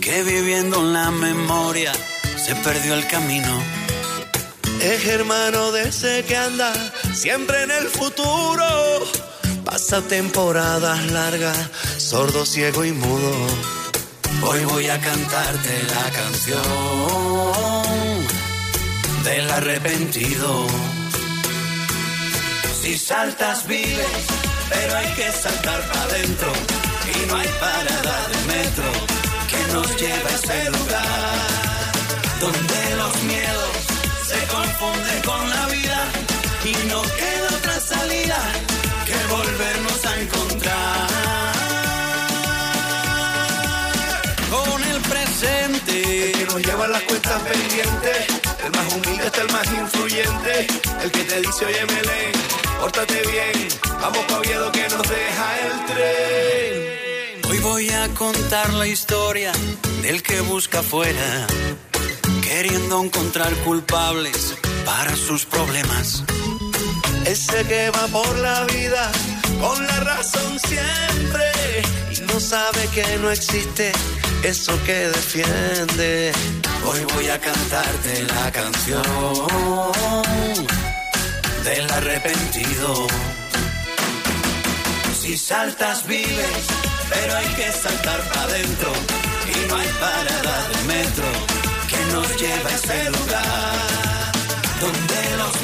que 0.00 0.22
viviendo 0.22 0.78
en 0.78 0.94
la 0.94 1.10
memoria 1.10 1.92
se 2.42 2.54
perdió 2.56 2.94
el 2.94 3.06
camino. 3.08 3.62
Es 4.80 5.06
hermano 5.06 5.70
de 5.70 5.88
ese 5.88 6.24
que 6.24 6.34
anda 6.34 6.72
siempre 7.12 7.62
en 7.64 7.72
el 7.72 7.88
futuro. 7.88 8.64
Pasa 9.72 10.02
temporadas 10.02 11.10
largas, 11.12 11.56
sordo, 11.96 12.44
ciego 12.44 12.84
y 12.84 12.92
mudo. 12.92 13.32
Hoy 14.42 14.62
voy 14.66 14.86
a 14.90 15.00
cantarte 15.00 15.82
la 15.94 16.10
canción 16.10 16.60
del 19.24 19.50
arrepentido. 19.50 20.66
Si 22.82 22.98
saltas 22.98 23.66
vives, 23.66 24.26
pero 24.68 24.94
hay 24.94 25.10
que 25.14 25.32
saltar 25.32 25.80
para 25.88 26.02
adentro. 26.02 26.52
Y 27.14 27.26
no 27.28 27.36
hay 27.36 27.48
parada 27.58 28.28
de 28.28 28.38
metro 28.54 28.92
que 29.48 29.72
nos 29.72 29.88
lleve 29.96 30.28
a 30.32 30.34
ese 30.34 30.70
lugar 30.70 31.92
donde 32.40 32.96
los 32.96 33.22
miedos 33.22 33.76
se 34.28 34.38
confunden 34.54 35.22
con 35.24 35.48
la 35.48 35.66
vida 35.68 36.04
y 36.62 36.72
no 36.88 37.00
queda 37.00 37.56
otra 37.56 37.80
salida 37.80 38.71
volvernos 39.32 40.04
a 40.04 40.20
encontrar 40.20 41.08
con 44.50 44.82
el 44.92 45.00
presente 45.00 46.32
que 46.36 46.44
nos 46.44 46.60
lleva 46.66 46.86
las 46.88 47.02
cuentas 47.02 47.40
pendientes. 47.42 48.18
El 48.64 48.72
más 48.72 48.94
humilde 48.94 49.26
está 49.26 49.40
el 49.40 49.52
más 49.52 49.68
influyente. 49.72 50.66
El 51.02 51.10
que 51.10 51.24
te 51.24 51.40
dice, 51.40 51.64
oye, 51.64 51.84
Melén, 51.86 52.32
pórtate 52.78 53.22
bien. 53.32 53.68
Vamos 54.02 54.24
pa' 54.28 54.38
Oviedo 54.38 54.70
que 54.70 54.88
nos 54.88 55.08
deja 55.08 55.46
el 55.66 55.76
tren. 55.90 57.50
Hoy 57.50 57.58
voy 57.60 57.90
a 57.90 58.08
contar 58.14 58.72
la 58.74 58.86
historia 58.86 59.52
del 60.02 60.22
que 60.22 60.40
busca 60.42 60.80
afuera, 60.80 61.46
queriendo 62.42 63.02
encontrar 63.02 63.52
culpables 63.64 64.54
para 64.84 65.16
sus 65.16 65.46
problemas. 65.46 66.24
Ese 67.26 67.64
que 67.64 67.90
va 67.90 68.06
por 68.08 68.38
la 68.38 68.64
vida 68.64 69.10
con 69.60 69.86
la 69.86 70.00
razón 70.00 70.58
siempre 70.58 71.52
y 72.16 72.20
no 72.22 72.40
sabe 72.40 72.86
que 72.94 73.18
no 73.18 73.30
existe 73.30 73.92
eso 74.42 74.72
que 74.84 75.08
defiende. 75.08 76.32
Hoy 76.84 77.00
voy 77.14 77.28
a 77.28 77.38
cantarte 77.38 78.24
la 78.24 78.50
canción 78.50 79.02
del 81.64 81.90
arrepentido. 81.90 83.06
Si 85.20 85.36
saltas 85.38 86.06
vives, 86.06 86.66
pero 87.08 87.36
hay 87.36 87.46
que 87.54 87.70
saltar 87.70 88.20
para 88.30 88.42
adentro 88.42 88.92
y 89.46 89.68
no 89.68 89.76
hay 89.76 89.88
parada 90.00 90.68
de 90.68 90.94
metro 90.94 91.30
que 91.88 92.12
nos 92.12 92.28
lleve 92.40 92.70
a 92.70 92.74
ese 92.74 93.10
lugar 93.10 94.32
donde 94.80 95.36
los 95.36 95.62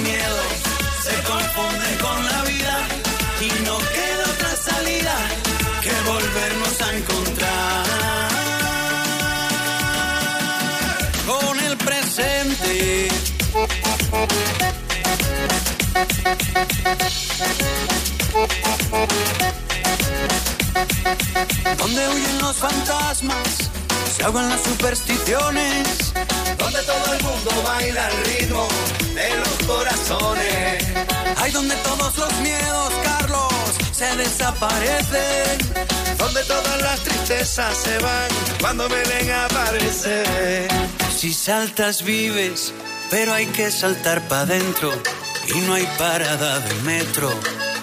Donde 21.79 22.09
huyen 22.09 22.39
los 22.39 22.57
fantasmas, 22.57 23.71
se 24.15 24.25
ahogan 24.25 24.51
las 24.51 24.63
supersticiones. 24.63 26.13
Donde 26.59 26.83
todo 26.83 27.15
el 27.15 27.23
mundo 27.23 27.51
baila 27.65 28.07
al 28.07 28.25
ritmo 28.25 28.69
de 29.15 29.37
los 29.39 29.67
corazones. 29.67 30.85
Hay 31.39 31.51
donde 31.53 31.75
todos 31.77 32.19
los 32.19 32.33
miedos, 32.41 32.93
Carlos, 33.03 33.55
se 33.93 34.15
desaparecen. 34.17 35.59
Donde 36.19 36.43
todas 36.45 36.83
las 36.83 37.01
tristezas 37.01 37.77
se 37.77 37.99
van 38.01 38.29
cuando 38.61 38.89
Belén 38.89 39.31
aparece. 39.31 40.69
Si 41.17 41.33
saltas 41.33 42.03
vives, 42.03 42.75
pero 43.11 43.33
hay 43.33 43.47
que 43.47 43.71
saltar 43.71 44.21
para 44.29 44.43
adentro. 44.43 44.93
Y 45.55 45.61
no 45.63 45.75
hay 45.75 45.87
parada 45.97 46.61
de 46.61 46.75
metro 46.83 47.31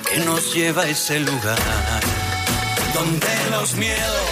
que 0.08 0.20
nos 0.20 0.54
lleva 0.54 0.84
a 0.84 0.88
ese 0.88 1.20
lugar. 1.20 1.60
Donde 2.94 3.28
los 3.52 3.74
miedos 3.76 4.30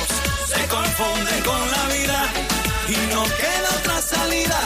se 0.48 0.68
confunden 0.68 1.42
con 1.44 1.72
la 1.72 1.84
vida 1.96 2.26
y 2.90 3.14
no 3.14 3.24
queda 3.24 3.70
otra 3.80 4.02
salida 4.02 4.60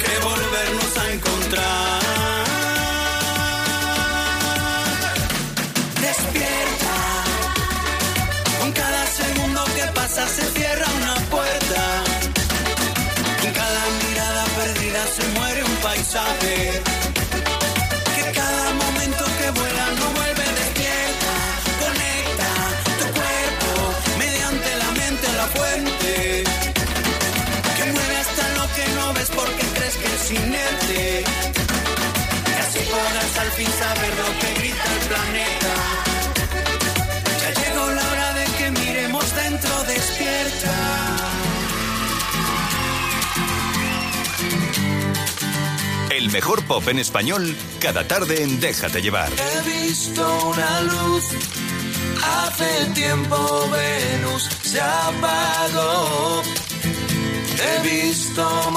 que 0.00 0.24
volvernos 0.24 0.96
a 0.98 1.12
encontrar. 1.12 2.02
Despierta, 6.00 6.96
con 8.60 8.72
cada 8.72 9.06
segundo 9.06 9.64
que 9.76 9.92
pasa 9.94 10.28
se 10.28 10.42
cierra 10.52 10.86
una 11.00 11.14
puerta. 11.30 12.02
En 13.44 13.52
cada 13.52 13.82
mirada 14.06 14.44
perdida 14.56 15.06
se 15.16 15.28
muere 15.38 15.64
un 15.64 15.76
paisaje. 15.76 16.82
Inerte. 30.30 31.24
Y 32.46 32.60
así 32.60 32.78
podrás 32.90 33.38
al 33.38 33.50
fin 33.52 33.68
saber 33.78 34.12
lo 34.16 34.38
que 34.40 34.54
grita 34.60 34.84
el 34.92 35.06
planeta. 35.08 35.74
Ya 37.40 37.50
llegó 37.62 37.90
la 37.90 38.12
hora 38.12 38.32
de 38.34 38.44
que 38.58 38.70
miremos 38.70 39.34
dentro 39.34 39.84
despierta. 39.84 41.24
El 46.10 46.30
mejor 46.30 46.64
pop 46.64 46.88
en 46.88 46.98
español 46.98 47.56
cada 47.80 48.06
tarde 48.06 48.42
en 48.42 48.60
Déjate 48.60 49.02
llevar. 49.02 49.30
He 49.32 49.86
visto 49.86 50.22
una 50.48 50.80
luz, 50.82 51.24
hace 52.22 52.86
tiempo 52.94 53.68
Venus 53.70 54.48
se 54.62 54.80
apagó. 54.80 56.42
He 57.56 57.88
visto 57.88 58.70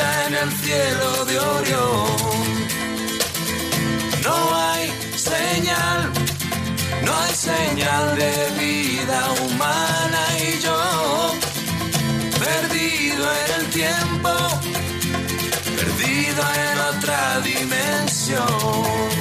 en 0.00 0.34
el 0.34 0.52
cielo 0.52 1.24
de 1.24 1.38
Orión. 1.40 2.06
No 4.22 4.56
hay 4.56 4.92
señal, 5.16 6.12
no 7.04 7.12
hay 7.22 7.34
señal 7.34 8.16
de 8.16 8.32
vida 8.60 9.20
humana 9.42 10.22
y 10.38 10.60
yo, 10.60 11.34
perdido 12.38 13.24
en 13.42 13.60
el 13.60 13.66
tiempo, 13.70 14.30
perdido 15.76 16.42
en 16.64 16.78
otra 16.96 17.40
dimensión. 17.40 19.17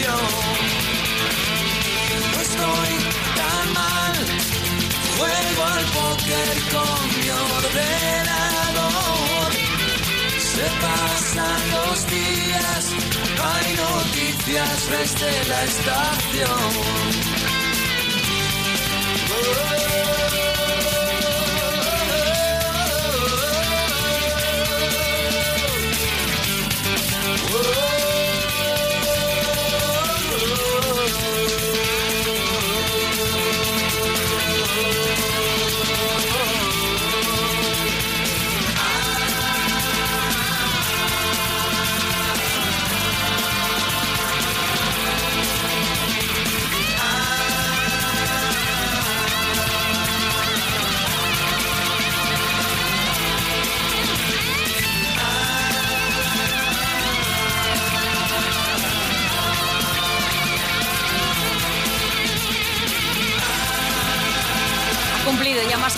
Ficción. 0.00 0.16
No 2.32 2.40
estoy 2.40 2.90
tan 3.36 3.72
mal, 3.72 4.14
juego 5.18 5.64
al 5.64 5.84
póker 5.96 6.56
con 6.72 6.98
mi 7.16 7.28
ordenador. 7.56 7.90
Se 10.38 10.66
pasan 10.84 11.60
los 11.70 11.98
días, 12.06 12.82
hay 13.52 13.66
noticias 13.76 14.78
desde 14.90 15.30
la 15.48 15.64
estación. 15.64 17.10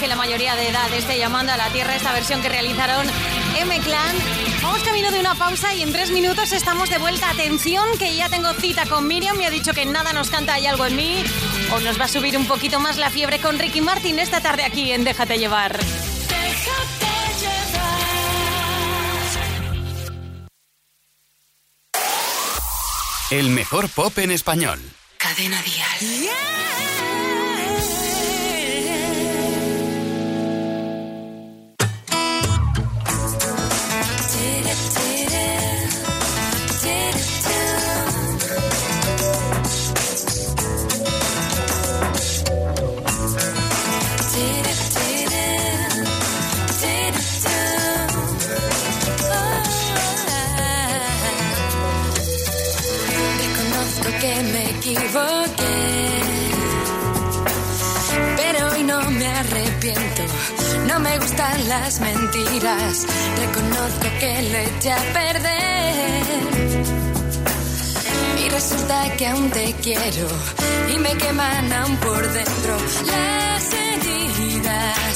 Que 0.02 0.08
la 0.08 0.16
mayoría 0.16 0.56
de 0.56 0.66
edad 0.66 0.92
este 0.94 1.16
Llamando 1.16 1.52
a 1.52 1.56
la 1.56 1.68
Tierra, 1.68 1.94
esta 1.94 2.12
versión 2.12 2.42
que 2.42 2.48
realizaron 2.48 3.06
M-Clan. 3.56 4.16
Vamos 4.60 4.82
camino 4.82 5.12
de 5.12 5.20
una 5.20 5.36
pausa 5.36 5.72
y 5.74 5.82
en 5.82 5.92
tres 5.92 6.10
minutos 6.10 6.50
estamos 6.50 6.90
de 6.90 6.98
vuelta. 6.98 7.30
Atención, 7.30 7.86
que 8.00 8.16
ya 8.16 8.28
tengo 8.28 8.52
cita 8.54 8.84
con 8.86 9.06
Miriam. 9.06 9.36
Me 9.36 9.46
ha 9.46 9.50
dicho 9.50 9.72
que 9.72 9.84
nada 9.84 10.12
nos 10.12 10.28
canta 10.28 10.54
Hay 10.54 10.66
algo 10.66 10.86
en 10.86 10.96
mí. 10.96 11.22
O 11.72 11.78
nos 11.78 12.00
va 12.00 12.06
a 12.06 12.08
subir 12.08 12.36
un 12.36 12.46
poquito 12.46 12.80
más 12.80 12.96
la 12.96 13.10
fiebre 13.10 13.38
con 13.38 13.60
Ricky 13.60 13.80
Martin 13.80 14.18
esta 14.18 14.40
tarde 14.40 14.64
aquí 14.64 14.90
en 14.90 15.04
Déjate 15.04 15.38
llevar. 15.38 15.78
El 23.30 23.50
mejor 23.50 23.88
pop 23.88 24.18
en 24.18 24.32
español. 24.32 24.80
Cadena 25.16 25.62
Dial. 25.62 26.32
Reconozco 26.32 26.62
que 64.22 64.42
lo 64.52 64.58
eché 64.58 64.92
a 64.92 65.02
perder. 65.18 66.22
Y 68.44 68.48
resulta 68.50 69.16
que 69.16 69.26
aún 69.26 69.50
te 69.50 69.74
quiero 69.82 70.28
y 70.94 70.98
me 70.98 71.12
queman 71.16 71.96
por 71.96 72.22
dentro 72.32 72.76
las 73.06 73.64
heridas. 73.72 75.12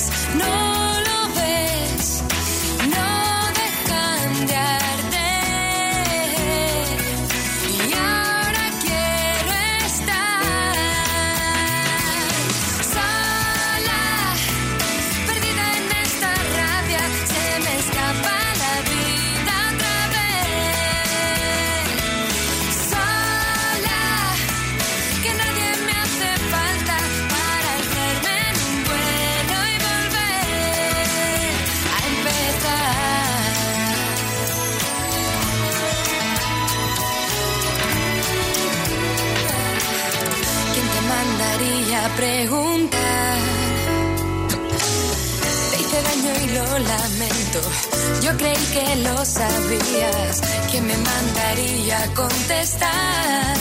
Lamento. 46.79 47.61
Yo 48.23 48.37
creí 48.37 48.65
que 48.73 48.97
lo 48.97 49.25
sabías. 49.25 50.41
¿Quién 50.71 50.87
me 50.87 50.97
mandaría 50.97 52.03
a 52.03 52.15
contestar? 52.15 53.57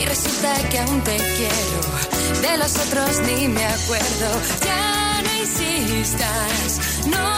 Y 0.00 0.04
resulta 0.04 0.68
que 0.70 0.78
aún 0.78 1.00
te 1.02 1.16
quiero. 1.16 1.80
De 2.42 2.56
los 2.58 2.76
otros 2.78 3.20
ni 3.20 3.48
me 3.48 3.64
acuerdo. 3.64 4.28
Ya 4.64 5.22
no 5.22 5.32
insistas, 5.42 6.80
no 7.06 7.35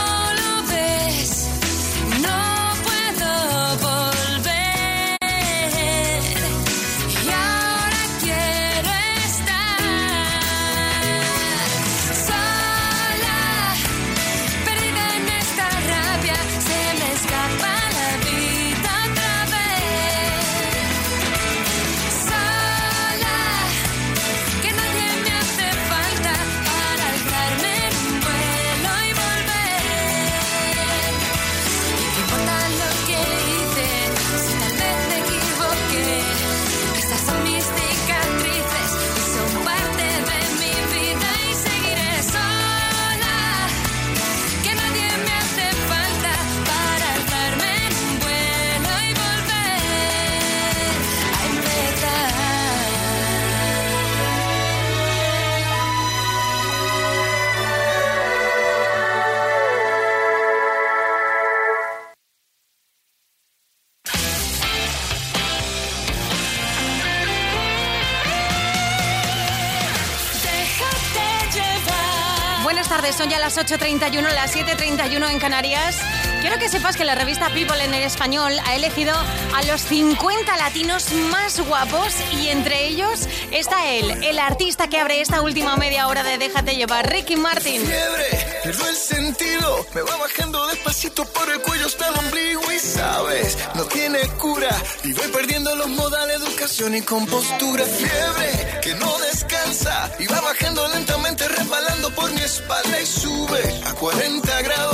las 73.48 73.56
8.31, 73.56 74.20
las 74.34 74.54
7.31 74.54 75.30
en 75.30 75.38
Canarias. 75.38 76.27
Quiero 76.48 76.62
que 76.62 76.70
sepas 76.70 76.96
que 76.96 77.04
la 77.04 77.14
revista 77.14 77.50
People 77.50 77.84
en 77.84 77.92
el 77.92 78.04
español 78.04 78.54
ha 78.64 78.74
elegido 78.74 79.14
a 79.54 79.62
los 79.64 79.82
50 79.82 80.56
latinos 80.56 81.12
más 81.30 81.60
guapos 81.60 82.14
y 82.40 82.48
entre 82.48 82.86
ellos 82.86 83.28
está 83.50 83.86
él, 83.90 84.24
el 84.24 84.38
artista 84.38 84.88
que 84.88 84.98
abre 84.98 85.20
esta 85.20 85.42
última 85.42 85.76
media 85.76 86.08
hora 86.08 86.22
de 86.22 86.38
Déjate 86.38 86.74
llevar, 86.74 87.06
Ricky 87.12 87.36
Martin. 87.36 87.82
Fiebre, 87.82 88.60
pierdo 88.62 88.88
el 88.88 88.96
sentido, 88.96 89.86
me 89.94 90.00
va 90.00 90.16
bajando 90.16 90.66
despacito 90.68 91.26
por 91.26 91.50
el 91.50 91.60
cuello 91.60 91.84
hasta 91.84 92.08
el 92.08 92.18
ombligo 92.18 92.72
y 92.72 92.78
sabes, 92.78 93.58
no 93.74 93.84
tiene 93.84 94.20
cura 94.38 94.74
y 95.04 95.12
voy 95.12 95.28
perdiendo 95.28 95.76
los 95.76 95.88
modales, 95.88 96.36
educación 96.36 96.96
y 96.96 97.02
compostura. 97.02 97.84
Fiebre, 97.84 98.80
que 98.80 98.94
no 98.94 99.18
descansa 99.18 100.10
y 100.18 100.26
va 100.26 100.40
bajando 100.40 100.88
lentamente 100.88 101.46
resbalando 101.46 102.10
por 102.14 102.32
mi 102.32 102.40
espalda 102.40 103.02
y 103.02 103.04
sube 103.04 103.80
a 103.84 103.92
40 103.92 104.62
grados. 104.62 104.87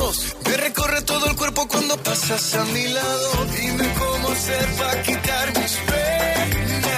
Todo 1.02 1.26
el 1.26 1.36
cuerpo 1.36 1.66
cuando 1.66 1.96
pasas 1.98 2.54
a 2.54 2.64
mi 2.66 2.86
lado. 2.88 3.46
Dime 3.56 3.84
cómo 3.98 4.28
hacer 4.28 4.66
para 4.78 5.02
quitar 5.02 5.58
mis 5.58 5.72
penas. 5.90 6.92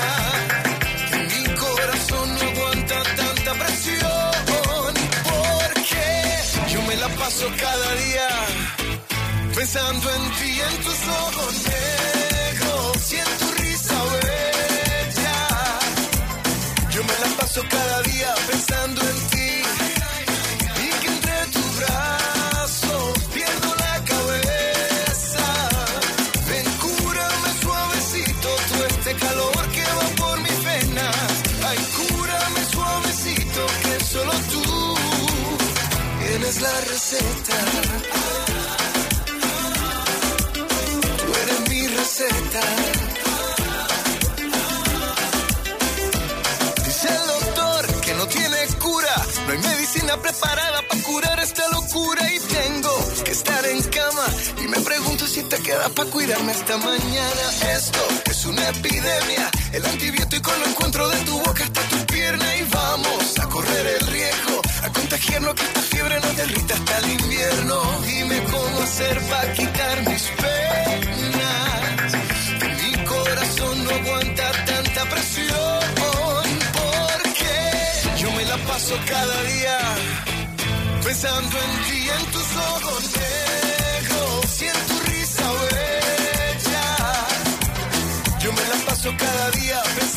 Mi 1.33 1.55
corazón 1.55 2.35
no 2.35 2.41
aguanta 2.51 3.03
tanta 3.17 3.55
presión. 3.65 4.33
Porque 5.25 6.73
yo 6.73 6.83
me 6.83 6.97
la 6.97 7.09
paso 7.09 7.47
cada 7.59 7.95
día 7.95 8.29
pensando 9.55 10.15
en 10.15 10.23
ti, 10.39 10.61
en 10.61 10.85
tus 10.85 11.09
ojos 11.09 11.55
Tú 37.09 37.13
eres 41.43 41.61
mi 41.71 41.87
receta. 41.87 42.61
Dice 46.85 47.09
el 47.09 47.27
doctor 47.29 47.87
que 48.01 48.15
no 48.15 48.27
tiene 48.27 48.57
cura. 48.81 49.25
No 49.47 49.53
hay 49.53 49.59
medicina 49.59 50.17
preparada 50.17 50.83
para 50.89 51.03
curar 51.05 51.39
esta 51.39 51.69
locura. 51.69 52.29
Y 52.33 52.41
tengo 52.41 52.91
que 53.25 53.31
estar 53.31 53.65
en 53.67 53.83
cama. 53.85 54.27
Y 54.65 54.67
me 54.67 54.81
pregunto 54.81 55.29
si 55.29 55.45
te 55.45 55.59
queda 55.59 55.89
para 55.91 56.11
cuidarme 56.11 56.51
esta 56.51 56.77
mañana. 56.77 57.73
Esto 57.73 58.01
es 58.25 58.45
una 58.47 58.69
epidemia. 58.69 59.49
El 59.73 59.87
antibiótico 59.87 60.51
lo 60.59 60.67
encuentro 60.67 61.09
de 61.09 61.19
tu 61.19 61.39
boca 61.39 61.63
hasta 61.63 61.83
tu 61.83 62.05
pierna. 62.07 62.57
Y 62.57 62.65
vamos 62.65 63.39
a 63.39 63.47
correr 63.47 63.87
el 64.01 64.07
riesgo. 64.09 64.66
A 64.83 64.93
contagiarnos 64.93 65.55
que 65.55 65.63
esta 65.63 65.83
fiebre 65.83 66.21
nos 66.21 66.37
derrita 66.37 66.75
hasta 66.75 66.99
el 66.99 67.11
invierno. 67.11 68.01
Dime 68.07 68.43
cómo 68.45 68.83
hacer 68.83 69.21
para 69.31 69.53
quitar 69.53 70.09
mis 70.09 70.23
penas. 70.43 72.13
Mi 72.83 73.05
corazón 73.05 73.85
no 73.85 73.91
aguanta 73.91 74.53
tanta 74.67 75.05
presión. 75.11 75.81
Porque 76.83 77.55
yo 78.19 78.31
me 78.33 78.45
la 78.45 78.57
paso 78.59 78.95
cada 79.07 79.43
día 79.45 79.79
pensando 81.05 81.57
en 81.59 81.73
ti, 81.87 82.09
en 82.19 82.25
tus 82.33 82.57
ojos 82.73 83.03
negros 83.23 84.63
y 84.63 84.67
en 84.67 84.81
tu 84.89 84.97
risa 85.11 85.53
bella. 85.71 86.87
Yo 88.41 88.53
me 88.53 88.65
la 88.73 88.77
paso 88.87 89.09
cada 89.19 89.51
día 89.53 89.83
pensando 89.99 90.16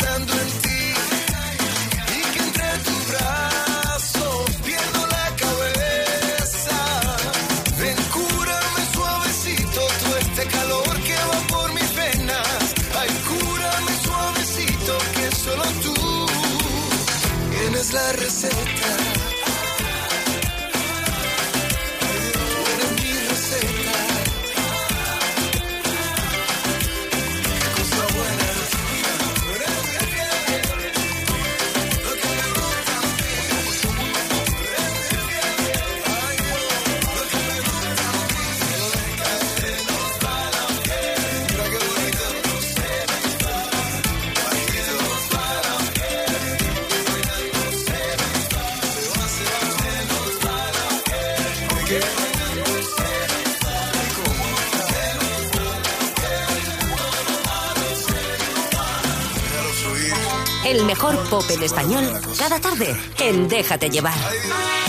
pop 61.40 61.52
en 61.52 61.64
español 61.64 62.06
cada 62.38 62.60
tarde 62.60 62.96
en 63.20 63.48
Déjate 63.48 63.90
llevar. 63.90 64.89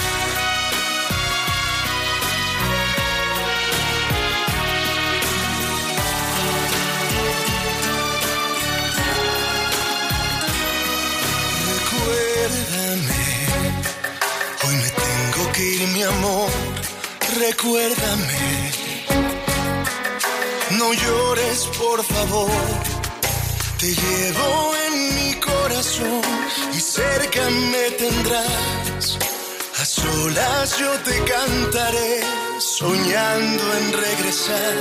Yo 30.64 30.92
te 31.04 31.16
cantaré, 31.24 32.20
soñando 32.58 33.64
en 33.78 33.92
regresar. 33.94 34.74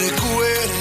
Recuérdame, 0.00 0.79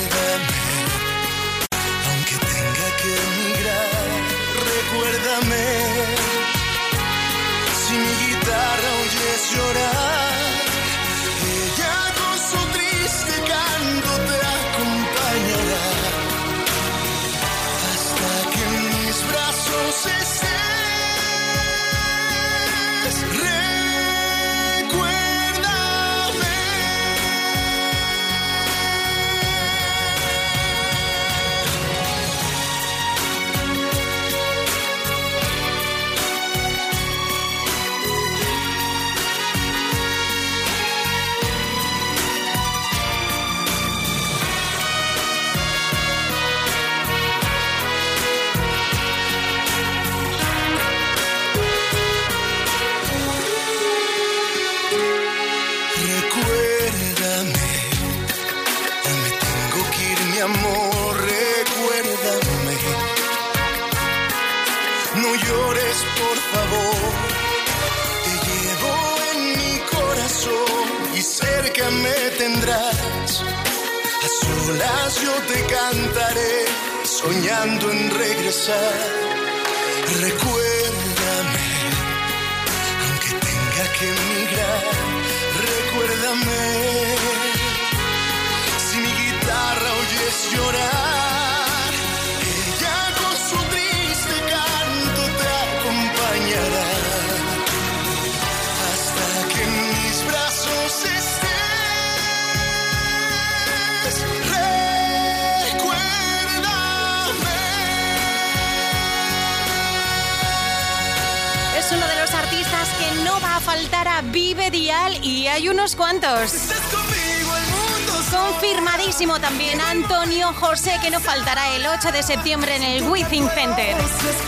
José 120.59 120.99
que 121.01 121.09
no 121.09 121.19
faltará 121.21 121.73
el 121.75 121.87
8 121.87 122.11
de 122.11 122.21
septiembre 122.21 122.75
en 122.75 122.83
el 122.83 123.03
Withing 123.03 123.49
Center. 123.49 123.95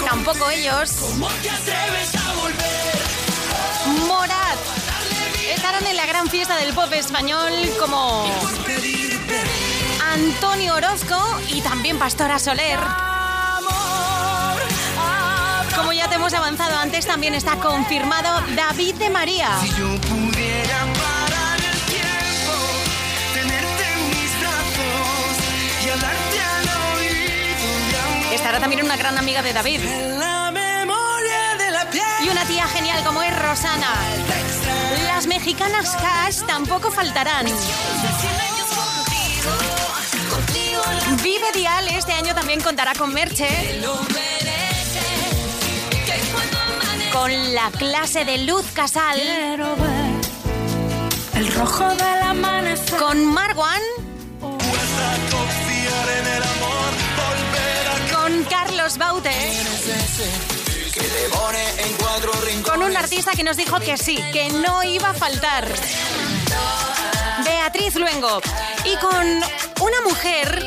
Tampoco 0.05 0.49
ellos. 0.49 1.15
Morat. 4.07 4.57
Estarán 5.55 5.85
en 5.87 5.95
la 5.95 6.05
gran 6.05 6.27
fiesta 6.27 6.57
del 6.57 6.73
pop 6.73 6.91
español 6.93 7.51
como 7.79 8.25
Antonio 10.13 10.75
Orozco 10.75 11.17
y 11.49 11.61
también 11.61 11.97
Pastora 11.97 12.39
Soler. 12.39 12.79
Como 15.77 15.93
ya 15.93 16.09
te 16.09 16.15
hemos 16.15 16.33
avanzado 16.33 16.77
antes, 16.77 17.07
también 17.07 17.33
está 17.35 17.55
confirmado 17.55 18.43
David 18.55 18.95
de 18.95 19.09
María. 19.09 19.49
También 28.61 28.85
una 28.85 28.95
gran 28.95 29.17
amiga 29.17 29.41
de 29.41 29.53
David. 29.53 29.79
Y 32.23 32.29
una 32.29 32.45
tía 32.45 32.67
genial 32.67 33.03
como 33.03 33.23
es 33.23 33.35
Rosana. 33.39 33.95
Las 35.07 35.25
mexicanas 35.25 35.97
Cash 35.99 36.45
tampoco 36.45 36.91
faltarán. 36.91 37.47
Vive 41.23 41.51
Dial 41.55 41.87
este 41.87 42.13
año 42.13 42.35
también 42.35 42.61
contará 42.61 42.93
con 42.93 43.11
Merche. 43.11 43.81
Con 47.11 47.55
la 47.55 47.71
clase 47.71 48.25
de 48.25 48.37
Luz 48.39 48.65
Casal. 48.75 49.19
Con 52.99 53.25
Marwan. 53.25 54.00
Carlos. 62.63 62.69
Con 62.69 62.83
un 62.83 62.97
artista 62.97 63.31
que 63.31 63.43
nos 63.43 63.57
dijo 63.57 63.79
que 63.79 63.97
sí, 63.97 64.17
que 64.33 64.49
no 64.49 64.83
iba 64.83 65.11
a 65.11 65.13
faltar. 65.13 65.67
Beatriz 67.45 67.95
Luengo. 67.95 68.41
Y 68.85 68.95
con 68.97 69.25
una 69.25 70.01
mujer, 70.03 70.65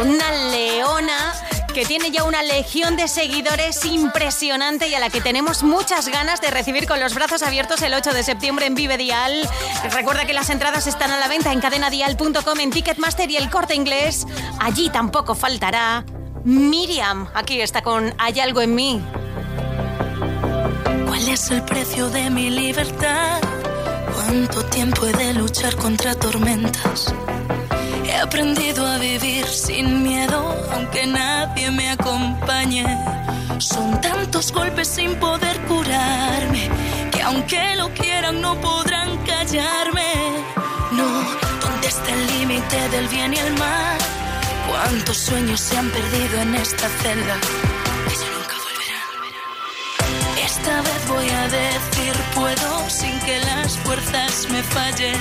una 0.00 0.32
leona 0.50 1.34
que 1.74 1.84
tiene 1.84 2.10
ya 2.10 2.24
una 2.24 2.42
legión 2.42 2.96
de 2.96 3.06
seguidores 3.06 3.84
impresionante 3.84 4.88
y 4.88 4.94
a 4.94 4.98
la 4.98 5.10
que 5.10 5.20
tenemos 5.20 5.62
muchas 5.62 6.08
ganas 6.08 6.40
de 6.40 6.50
recibir 6.50 6.86
con 6.86 7.00
los 7.00 7.12
brazos 7.14 7.42
abiertos 7.42 7.82
el 7.82 7.92
8 7.92 8.14
de 8.14 8.22
septiembre 8.22 8.64
en 8.64 8.74
Vive 8.74 8.96
Dial. 8.96 9.46
Recuerda 9.90 10.24
que 10.24 10.32
las 10.32 10.48
entradas 10.48 10.86
están 10.86 11.10
a 11.10 11.18
la 11.18 11.28
venta 11.28 11.52
en 11.52 11.60
cadenadial.com, 11.60 12.60
en 12.60 12.70
Ticketmaster 12.70 13.30
y 13.30 13.36
el 13.36 13.50
corte 13.50 13.74
inglés. 13.74 14.26
Allí 14.58 14.88
tampoco 14.88 15.34
faltará 15.34 16.06
Miriam. 16.46 17.26
Aquí 17.34 17.60
está 17.60 17.82
con 17.82 18.14
Hay 18.18 18.38
algo 18.38 18.62
en 18.62 18.72
mí. 18.72 19.02
¿Cuál 21.04 21.28
es 21.28 21.50
el 21.50 21.60
precio 21.62 22.08
de 22.08 22.30
mi 22.30 22.50
libertad? 22.50 23.40
¿Cuánto 24.14 24.64
tiempo 24.66 25.06
he 25.06 25.12
de 25.12 25.34
luchar 25.34 25.74
contra 25.74 26.14
tormentas? 26.14 27.12
He 28.04 28.14
aprendido 28.14 28.86
a 28.86 28.98
vivir 28.98 29.44
sin 29.48 30.04
miedo, 30.04 30.54
aunque 30.72 31.04
nadie 31.08 31.72
me 31.72 31.90
acompañe. 31.90 32.86
Son 33.58 34.00
tantos 34.00 34.52
golpes 34.52 34.86
sin 34.86 35.16
poder 35.16 35.60
curarme, 35.62 36.70
que 37.10 37.22
aunque 37.22 37.74
lo 37.74 37.92
quieran 37.92 38.40
no 38.40 38.54
podrán 38.60 39.18
callarme. 39.24 40.12
No, 40.92 41.08
¿dónde 41.60 41.88
está 41.88 42.12
el 42.12 42.38
límite 42.38 42.88
del 42.90 43.08
bien 43.08 43.34
y 43.34 43.38
el 43.38 43.52
mal? 43.54 44.25
¿Cuántos 44.82 45.16
sueños 45.16 45.58
se 45.58 45.78
han 45.78 45.88
perdido 45.88 46.38
en 46.42 46.54
esta 46.54 46.86
celda? 47.00 47.36
Que 48.08 48.16
nunca 48.34 48.56
volverán. 48.66 50.44
Esta 50.44 50.82
vez 50.82 51.08
voy 51.08 51.28
a 51.30 51.48
decir 51.48 52.12
puedo 52.34 52.90
sin 52.90 53.18
que 53.20 53.38
las 53.40 53.78
fuerzas 53.78 54.46
me 54.50 54.62
fallen. 54.62 55.18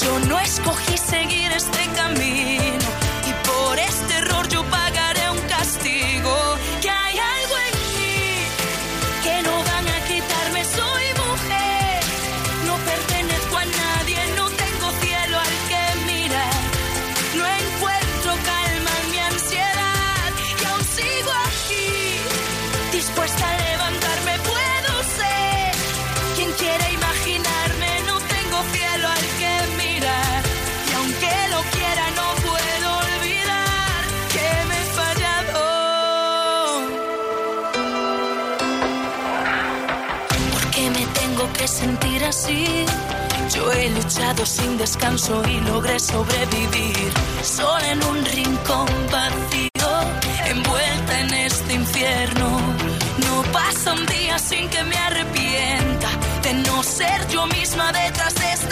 Yo 0.00 0.20
no 0.28 0.38
escogí 0.38 0.96
seguir 0.96 1.50
este 1.50 1.86
camino 1.96 2.88
y 3.26 3.48
por 3.48 3.78
este 3.80 4.14
error 4.14 4.46
yo 4.48 4.62
pagaré 4.70 5.07
descanso 44.98 45.42
y 45.48 45.60
logré 45.60 45.98
sobrevivir. 46.00 47.12
Sola 47.42 47.92
en 47.92 48.04
un 48.04 48.24
rincón 48.24 48.88
vacío, 49.12 49.90
envuelta 50.46 51.20
en 51.20 51.34
este 51.34 51.74
infierno. 51.74 52.48
No 53.24 53.42
pasa 53.52 53.92
un 53.92 54.06
día 54.06 54.38
sin 54.38 54.68
que 54.68 54.82
me 54.82 54.96
arrepienta 54.96 56.08
de 56.42 56.54
no 56.54 56.82
ser 56.82 57.28
yo 57.28 57.46
misma 57.46 57.92
detrás 57.92 58.34
de 58.34 58.52
esta 58.52 58.67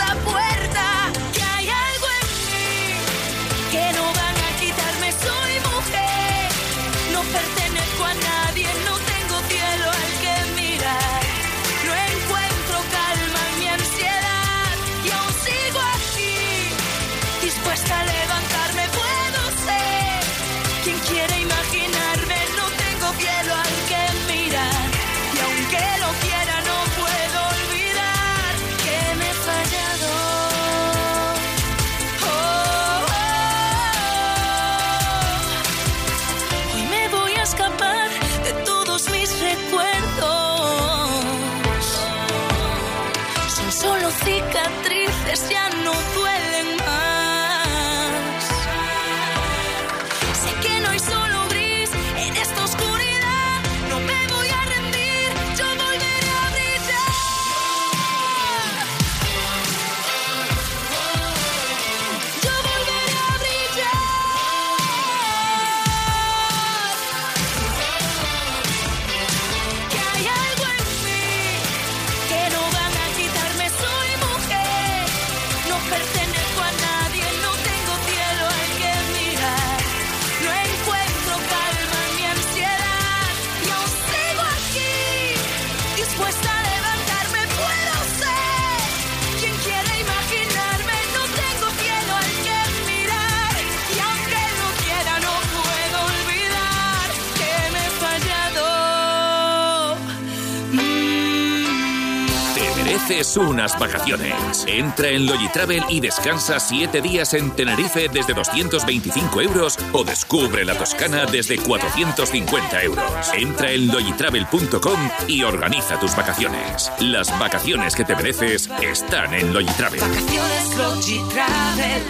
unas 103.66 103.78
vacaciones. 103.80 104.64
Entra 104.68 105.08
en 105.08 105.26
Logitravel 105.26 105.82
y 105.88 106.00
descansa 106.00 106.60
7 106.60 107.00
días 107.00 107.34
en 107.34 107.50
Tenerife 107.50 108.08
desde 108.08 108.32
225 108.32 109.40
euros 109.40 109.76
o 109.92 110.04
descubre 110.04 110.64
la 110.64 110.76
Toscana 110.78 111.26
desde 111.26 111.58
450 111.58 112.82
euros. 112.84 113.04
Entra 113.34 113.72
en 113.72 113.88
logitravel.com 113.88 115.10
y 115.26 115.42
organiza 115.42 115.98
tus 115.98 116.14
vacaciones. 116.14 116.92
Las 117.00 117.36
vacaciones 117.38 117.96
que 117.96 118.04
te 118.04 118.14
mereces 118.14 118.70
están 118.80 119.34
en 119.34 119.52
Logitravel. 119.52 120.00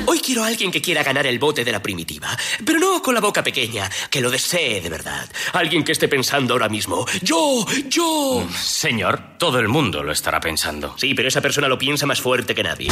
Hoy 0.07 0.21
quiero 0.21 0.45
a 0.45 0.49
alguien 0.49 0.71
que 0.71 0.83
quiera 0.83 1.03
ganar 1.03 1.27
el 1.27 1.39
bote 1.39 1.65
de 1.65 1.73
la 1.73 1.83
primitiva, 1.83 2.29
pero 2.65 2.79
no 2.79 3.01
con 3.01 3.15
la 3.15 3.21
boca 3.21 3.43
pequeña, 3.43 3.91
que 4.11 4.21
lo 4.21 4.31
desee 4.31 4.81
de 4.81 4.91
verdad. 4.91 5.27
Alguien 5.53 5.85
que 5.85 5.93
esté 5.93 6.09
pensando 6.09 6.55
ahora 6.55 6.69
mismo, 6.69 7.07
yo, 7.23 7.65
yo. 7.89 8.47
Señor, 8.61 9.39
todo 9.39 9.59
el 9.59 9.69
mundo 9.69 10.03
lo 10.03 10.13
estará 10.13 10.41
pensando. 10.41 10.95
Sí, 10.99 11.15
pero 11.15 11.29
esa 11.29 11.41
persona 11.47 11.69
lo 11.69 11.79
piensa 11.79 12.07
más 12.07 12.21
fuerte 12.21 12.57
que 12.57 12.65
nadie. 12.65 12.89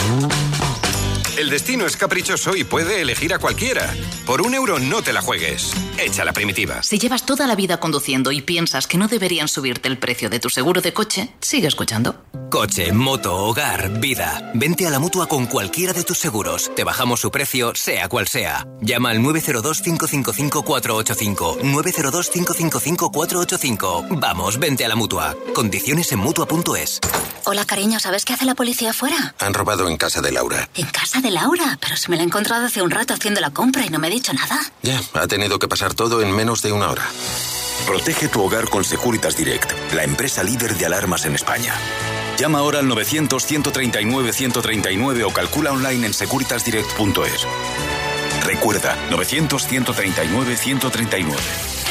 El 1.37 1.51
destino 1.51 1.85
es 1.85 1.97
caprichoso 1.97 2.55
y 2.55 2.63
puede 2.63 3.01
elegir 3.01 3.35
a 3.35 3.41
cualquiera. 3.41 3.93
Por 4.25 4.41
un 4.41 4.55
euro 4.55 4.79
no 4.79 5.03
te 5.03 5.13
la 5.13 5.21
juegues. 5.21 5.73
Echa 5.99 6.25
la 6.25 6.33
primitiva. 6.33 6.81
Si 6.85 6.97
llevas 6.99 7.27
toda 7.27 7.49
la 7.49 7.57
vida 7.57 7.81
conduciendo 7.81 8.31
y 8.31 8.41
piensas 8.41 8.87
que 8.87 8.99
no 8.99 9.09
deberían 9.09 9.49
subirte 9.49 9.89
el 9.89 9.99
precio 9.99 10.31
de 10.31 10.39
tu 10.39 10.49
seguro 10.49 10.81
de 10.81 10.93
coche, 10.93 11.31
sigue 11.41 11.67
escuchando. 11.67 12.25
Coche, 12.51 12.93
moto, 12.93 13.35
hogar, 13.35 13.99
vida. 13.99 14.53
Vente 14.55 14.87
a 14.87 14.91
la 14.91 15.01
mutua 15.01 15.27
con 15.27 15.47
cualquiera 15.47 15.93
de 15.93 16.05
tus 16.05 16.19
seguros. 16.19 16.71
Te 16.77 16.85
bajamos 16.85 17.19
su 17.21 17.33
precio, 17.33 17.75
sea 17.75 18.09
cual 18.09 18.29
sea. 18.29 18.65
Llama 18.81 19.11
al 19.11 19.19
902-555-485. 19.19 21.63
902-555-485. 21.63 24.21
Vamos, 24.21 24.61
vente 24.61 24.85
a 24.85 24.89
la 24.89 24.95
mutua. 24.95 25.35
Condiciones 25.53 26.13
en 26.13 26.21
mutua.es. 26.21 27.01
Hola, 27.47 27.67
cariño, 27.67 27.99
¿sabes 28.01 28.25
qué 28.25 28.33
hace 28.35 28.45
la 28.45 28.55
policía 28.55 28.91
afuera? 28.91 29.35
Han 29.41 29.53
robado 29.53 29.89
en 29.89 29.97
casa 29.97 30.21
de 30.23 30.31
Laura. 30.33 30.69
En 30.77 30.87
casa 30.87 31.21
de 31.21 31.24
Laura, 31.31 31.79
pero 31.81 31.97
se 31.97 32.11
me 32.11 32.17
la 32.17 32.23
he 32.23 32.27
encontrado 32.27 32.67
hace 32.67 32.83
un 32.83 32.91
rato 32.91 33.15
haciendo 33.15 33.41
la 33.41 33.51
compra 33.51 33.85
y 33.85 33.89
no 33.89 33.99
me 33.99 34.09
ha 34.09 34.11
dicho 34.11 34.33
nada. 34.33 34.59
Ya, 34.83 35.01
ha 35.15 35.27
tenido 35.27 35.59
que 35.59 35.67
pasar 35.69 35.95
todo 35.95 36.21
en 36.23 36.31
menos 36.33 36.63
de 36.63 36.73
una 36.73 36.91
hora. 36.91 37.07
Protege 37.87 38.29
tu 38.29 38.43
hogar 38.43 38.69
con 38.69 38.85
Securitas 38.85 39.37
Direct, 39.37 39.73
la 39.93 40.05
empresa 40.05 40.43
líder 40.43 40.77
de 40.77 40.87
alarmas 40.87 41.27
en 41.27 41.35
España. 41.35 41.75
Llama 42.39 42.61
ahora 42.61 42.79
al 42.81 42.87
900-139-139 42.87 45.27
o 45.27 45.31
calcula 45.31 45.73
online 45.73 46.07
en 46.07 46.15
securitasdirect.es. 46.15 47.47
Recuerda, 48.45 48.97
900-139-139. 49.11 51.84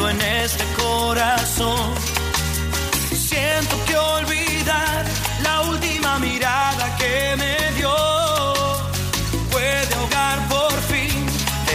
En 0.00 0.20
este 0.22 0.64
corazón. 0.74 1.94
Siento 3.14 3.76
que 3.86 3.94
olvidar 3.94 5.04
la 5.42 5.60
última 5.62 6.18
mirada 6.18 6.96
que 6.96 7.36
me 7.36 7.56
dio 7.76 7.94
puede 9.50 9.94
ahogar 9.94 10.48
por 10.48 10.72
fin 10.92 11.26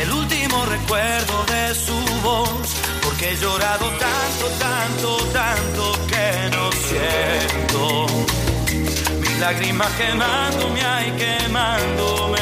el 0.01 0.11
último 0.11 0.65
recuerdo 0.65 1.45
de 1.45 1.75
su 1.75 1.97
voz. 2.23 2.75
Porque 3.03 3.33
he 3.33 3.37
llorado 3.37 3.85
tanto, 4.05 4.45
tanto, 4.57 5.17
tanto 5.31 5.91
que 6.07 6.49
no 6.55 6.71
siento 6.71 8.07
mis 9.21 9.39
lágrimas 9.39 9.91
quemándome, 9.93 10.81
ay, 10.83 11.11
quemándome 11.11 12.36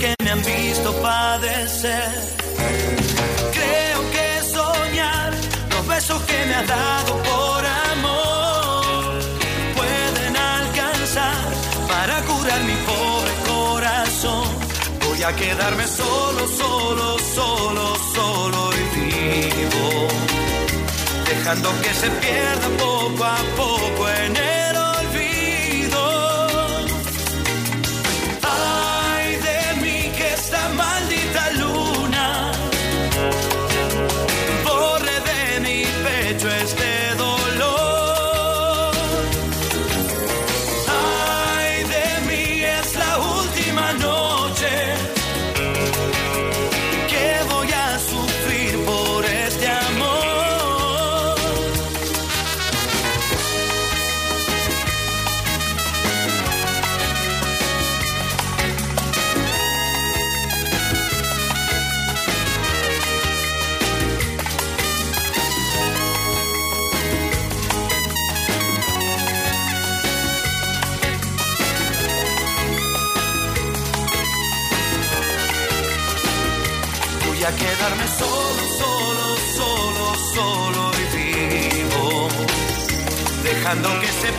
que 0.00 0.14
me 0.22 0.30
han 0.30 0.42
visto 0.44 0.92
padecer. 1.02 2.12
Creo 3.52 4.00
que 4.14 4.28
soñar 4.56 5.32
los 5.70 5.86
besos 5.86 6.22
que 6.22 6.46
me 6.46 6.54
has 6.54 6.66
dado 6.66 7.12
por 7.30 7.66
amor 7.94 9.18
pueden 9.76 10.36
alcanzar 10.36 11.36
para 11.88 12.20
curar 12.22 12.60
mi 12.70 12.76
pobre 12.90 13.32
corazón. 13.52 14.46
Voy 15.06 15.22
a 15.22 15.32
quedarme 15.34 15.86
solo, 15.86 16.46
solo, 16.48 17.18
solo, 17.34 17.96
solo 18.14 18.70
y 18.80 18.84
vivo 18.98 20.08
dejando 21.28 21.70
que 21.82 21.94
se 21.94 22.10
pierda 22.10 22.68
poco 22.78 23.24
a 23.24 23.38
poco 23.56 24.08
en 24.08 24.36
el 24.36 24.47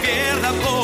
pierda 0.01 0.51
poco 0.53 0.78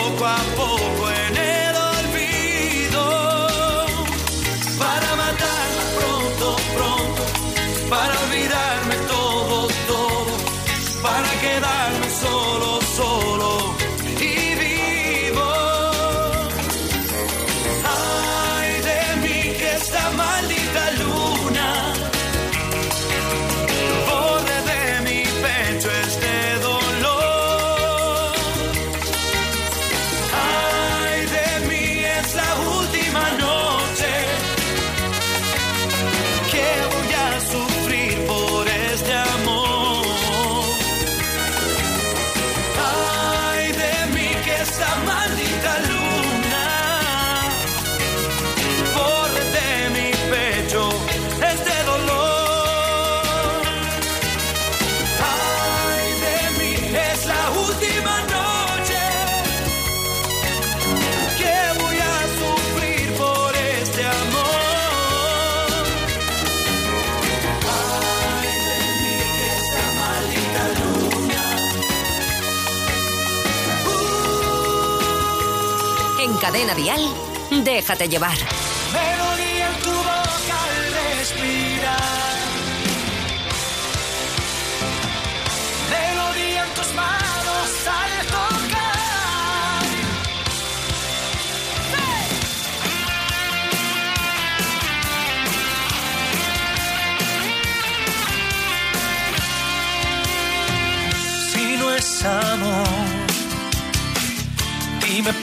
déjate 77.97 78.09
llevar. 78.09 78.74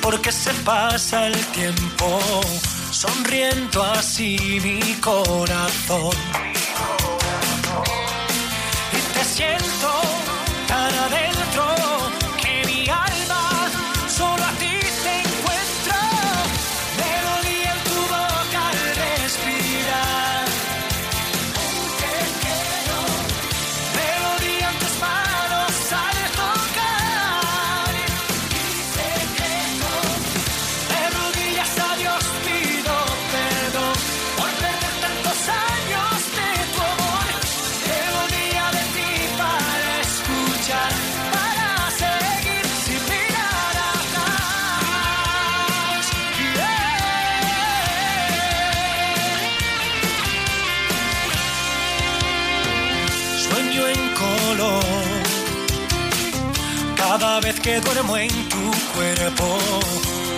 porque 0.03 0.33
se 0.33 0.53
pasa 0.65 1.29
el 1.29 1.47
tiempo 1.53 2.21
sonriendo 2.91 3.83
así 3.83 4.37
mi 4.63 4.81
corazón. 5.01 6.42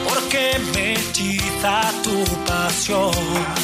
porque 0.09 0.59
me 0.74 0.93
hechiza 0.95 1.80
tu 2.03 2.24
pasión. 2.45 3.64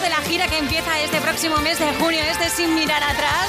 de 0.00 0.10
la 0.10 0.16
gira 0.22 0.46
que 0.46 0.58
empieza 0.58 1.00
este 1.00 1.20
próximo 1.20 1.56
mes 1.58 1.78
de 1.78 1.92
junio, 1.94 2.20
este 2.22 2.50
sin 2.50 2.74
mirar 2.74 3.02
atrás, 3.02 3.48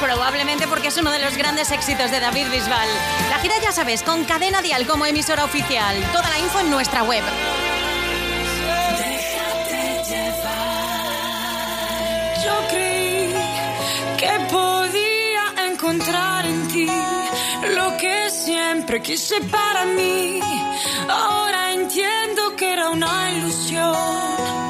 probablemente 0.00 0.66
porque 0.68 0.88
es 0.88 0.96
uno 0.98 1.10
de 1.10 1.18
los 1.18 1.36
grandes 1.36 1.70
éxitos 1.70 2.10
de 2.10 2.20
David 2.20 2.48
Bisbal. 2.50 2.88
La 3.30 3.38
gira 3.38 3.54
ya 3.62 3.72
sabes, 3.72 4.02
con 4.02 4.24
cadena 4.24 4.60
dial 4.60 4.86
como 4.86 5.06
emisora 5.06 5.44
oficial. 5.44 5.96
Toda 6.12 6.28
la 6.28 6.38
info 6.38 6.60
en 6.60 6.70
nuestra 6.70 7.02
web. 7.02 7.22
Déjate 8.98 10.02
llevar. 10.10 11.06
Yo 12.44 12.68
creí 12.68 13.34
que 14.18 14.30
podía 14.50 15.54
encontrar 15.70 16.44
en 16.46 16.68
ti 16.68 16.90
lo 17.74 17.96
que 17.96 18.30
siempre 18.30 19.00
quise 19.00 19.40
para 19.40 19.86
mí. 19.86 20.40
Ahora 21.08 21.72
entiendo 21.72 22.54
que 22.54 22.72
era 22.72 22.90
una 22.90 23.32
ilusión 23.32 24.65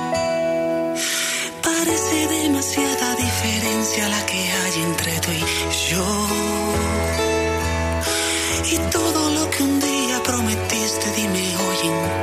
demasiada 2.49 3.17
diferencia 3.17 4.09
la 4.09 4.25
que 4.25 4.39
hay 4.39 4.75
entre 4.89 5.13
tú 5.19 5.31
y 5.33 5.45
yo. 5.91 6.07
Y 8.73 8.77
todo 8.97 9.31
lo 9.37 9.51
que 9.51 9.63
un 9.65 9.81
día 9.81 10.23
prometiste, 10.23 11.07
dime 11.17 11.45
hoy 11.65 11.79
en 11.91 12.23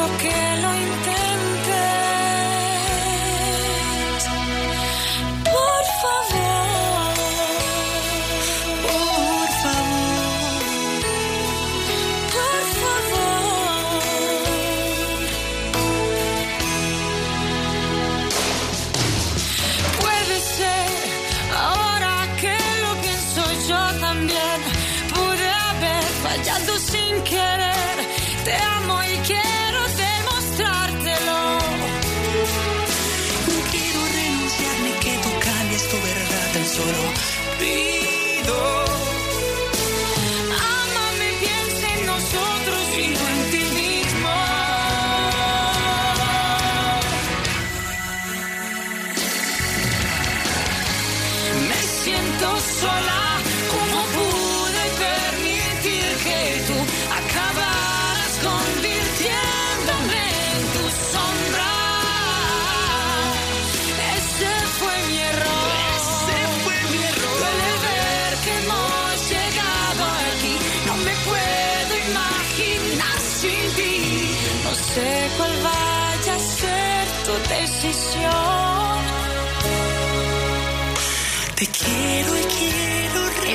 Okay. 0.00 0.49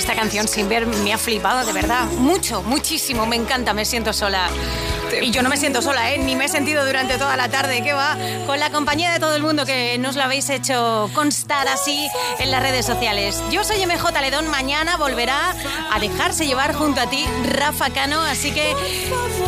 Esta 0.05 0.17
canción 0.17 0.47
sin 0.47 0.69
ver 0.69 0.85
me 0.85 1.13
ha 1.13 1.17
flipado, 1.17 1.65
de 1.65 1.73
verdad. 1.73 2.05
Mucho, 2.19 2.61
muchísimo. 2.61 3.25
Me 3.25 3.35
encanta, 3.35 3.73
me 3.73 3.85
siento 3.85 4.13
sola. 4.13 4.49
Y 5.19 5.31
yo 5.31 5.41
no 5.41 5.49
me 5.49 5.57
siento 5.57 5.81
sola, 5.81 6.13
¿eh? 6.13 6.19
Ni 6.19 6.35
me 6.35 6.45
he 6.45 6.47
sentido 6.47 6.85
durante 6.85 7.17
toda 7.17 7.35
la 7.35 7.49
tarde. 7.49 7.81
¿Qué 7.81 7.91
va? 7.91 8.15
Con 8.45 8.59
la 8.59 8.69
compañía 8.69 9.11
de 9.11 9.19
todo 9.19 9.35
el 9.35 9.41
mundo 9.41 9.65
que 9.65 9.97
nos 9.97 10.15
lo 10.15 10.21
habéis 10.21 10.51
hecho 10.51 11.09
constar 11.15 11.67
así 11.67 12.07
en 12.37 12.51
las 12.51 12.61
redes 12.61 12.85
sociales. 12.85 13.41
Yo 13.49 13.63
soy 13.63 13.83
MJ 13.83 14.21
Ledón. 14.21 14.47
Mañana 14.47 14.95
volverá 14.97 15.55
a 15.91 15.99
dejarse 15.99 16.45
llevar 16.45 16.75
junto 16.75 17.01
a 17.01 17.09
ti 17.09 17.25
Rafa 17.43 17.89
Cano. 17.89 18.21
Así 18.21 18.51
que 18.51 18.75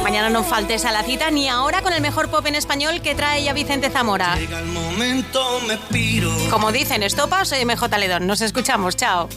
mañana 0.02 0.32
no 0.32 0.44
faltes 0.44 0.86
a 0.86 0.92
la 0.92 1.04
cita 1.04 1.30
ni 1.30 1.48
ahora 1.48 1.84
con 1.84 1.94
el 1.94 2.02
mejor 2.02 2.32
pop 2.32 2.44
en 2.48 2.56
español 2.56 3.02
que 3.02 3.14
trae 3.14 3.44
ya 3.44 3.54
Vicente 3.54 3.92
Zamora. 3.92 4.36
Llega 4.38 4.58
el 4.58 4.66
momento, 4.66 5.62
me 5.68 5.78
piro. 5.78 6.32
Como 6.50 6.72
dicen, 6.72 7.04
estopa, 7.04 7.46
soy 7.46 7.64
MJ 7.64 7.96
Ledón. 8.00 8.26
Nos 8.26 8.42
escuchamos. 8.42 8.96
Chao. 8.96 9.30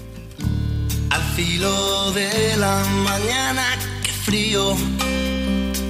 Al 1.11 1.23
filo 1.35 2.13
de 2.13 2.57
la 2.57 2.85
mañana, 3.05 3.65
qué 4.05 4.13
frío, 4.13 4.77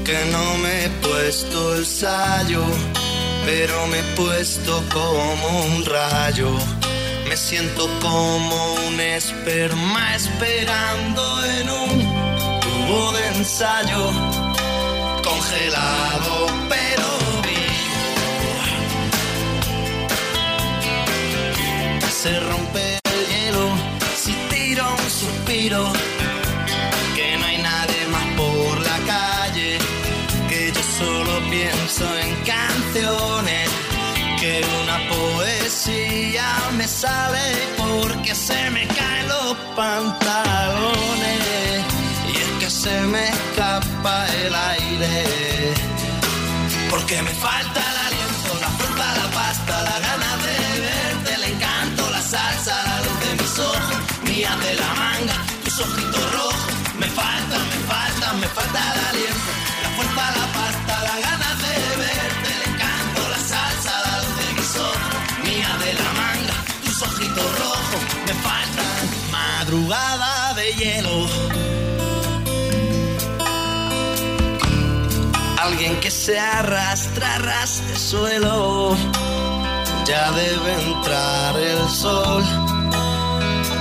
que 0.04 0.24
no 0.32 0.58
me 0.58 0.86
he 0.86 0.88
puesto 0.88 1.74
el 1.76 1.84
sayo, 1.84 2.64
pero 3.44 3.86
me 3.88 3.98
he 3.98 4.02
puesto 4.16 4.82
como 4.92 5.64
un 5.64 5.84
rayo. 5.84 6.50
Me 7.28 7.36
siento 7.36 7.86
como 8.00 8.74
un 8.86 8.98
esperma 8.98 10.16
esperando 10.16 11.44
en 11.44 11.70
un 11.70 12.60
tubo 12.60 13.12
de 13.12 13.26
ensayo, 13.36 14.10
congelado 15.22 16.46
pero 16.68 17.08
vivo. 17.44 18.60
Se 22.10 22.40
rompe 22.40 22.99
un 24.78 25.10
suspiro, 25.10 25.92
que 27.16 27.36
no 27.38 27.44
hay 27.44 27.58
nadie 27.58 28.06
más 28.12 28.24
por 28.36 28.80
la 28.80 28.98
calle, 29.04 29.78
que 30.48 30.72
yo 30.72 30.82
solo 30.98 31.40
pienso 31.50 32.04
en 32.18 32.34
canciones, 32.44 33.68
que 34.38 34.62
una 34.82 34.98
poesía 35.08 36.46
me 36.76 36.86
sale 36.86 37.66
porque 37.78 38.32
se 38.34 38.70
me 38.70 38.86
caen 38.86 39.28
los 39.28 39.56
pantalones. 39.74 41.40
Y 42.32 42.36
es 42.38 42.50
que 42.60 42.70
se 42.70 43.00
me 43.00 43.28
escapa 43.28 44.26
el 44.44 44.54
aire, 44.54 45.74
porque 46.90 47.20
me 47.22 47.30
falta 47.30 47.89
ojitos 55.80 56.32
rojos, 56.32 56.72
me 56.98 57.06
falta, 57.06 57.56
me 57.72 57.78
falta, 57.90 58.32
me 58.34 58.48
falta 58.48 58.78
el 58.92 59.00
aliento, 59.10 59.50
la 59.82 59.90
fuerza, 59.96 60.24
la 60.38 60.46
pasta, 60.56 60.94
la 61.08 61.16
gana 61.26 61.50
de 61.62 61.74
verte, 62.02 62.48
el 62.56 62.62
encanto, 62.72 63.20
la 63.34 63.40
salsa, 63.50 63.92
la 64.06 64.14
luz 64.22 64.34
de 64.40 64.48
mis 64.58 64.76
ojos, 64.76 65.14
mía 65.44 65.72
de 65.84 65.90
la 66.00 66.10
manga, 66.20 66.56
tus 66.84 67.02
ojitos 67.02 67.58
rojos, 67.58 68.02
me 68.26 68.34
faltan 68.46 69.02
madrugada 69.30 70.54
de 70.54 70.72
hielo. 70.74 71.16
Alguien 75.58 76.00
que 76.00 76.10
se 76.10 76.38
arrastra, 76.38 77.34
arrastre 77.36 77.96
suelo. 77.96 78.96
Ya 80.06 80.32
debe 80.32 80.72
entrar 80.82 81.56
el 81.56 81.88
sol 81.88 82.42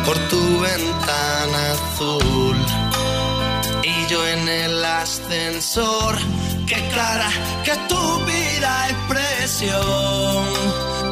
por 0.10 0.18
tu 0.28 0.60
ventana 0.60 1.60
azul. 1.74 2.58
Y 3.84 4.08
yo 4.12 4.28
en 4.28 4.48
el 4.48 4.84
ascensor, 4.84 6.16
qué 6.66 6.80
clara, 6.94 7.30
que 7.64 7.72
estúpida 7.72 8.72
expresión. 8.90 10.46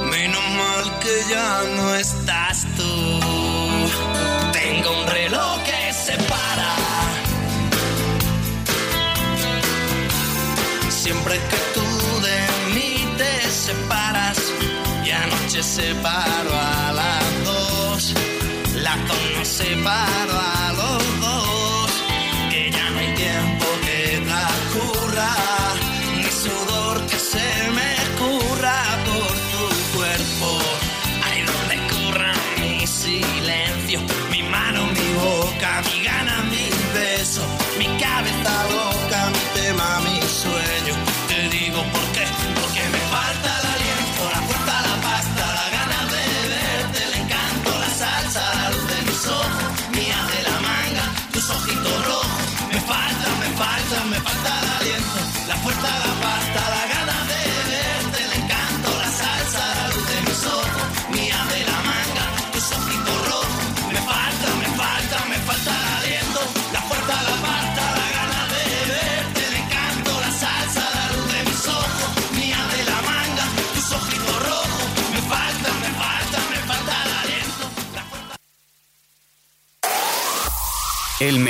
Menos 0.10 0.46
mal 0.62 0.86
que 1.02 1.16
ya 1.30 1.50
no 1.78 1.94
estás 1.94 2.66
tú. 2.78 2.94
Tengo 4.60 4.90
un 5.00 5.06
reloj 5.20 5.54
que 5.70 5.94
se 5.94 6.16
para. 6.32 6.72
Siempre 10.90 11.36
que 11.50 11.60
tú 11.76 11.88
de 12.30 12.40
mí 12.74 12.92
te 13.20 13.34
separas 13.66 14.40
y 15.06 15.12
anoche 15.12 15.62
separo 15.62 16.54
a 16.66 16.67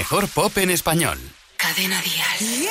mejor 0.09 0.29
pop 0.29 0.57
en 0.59 0.69
español. 0.69 1.17
Cadena 1.57 2.01
Dial. 2.01 2.69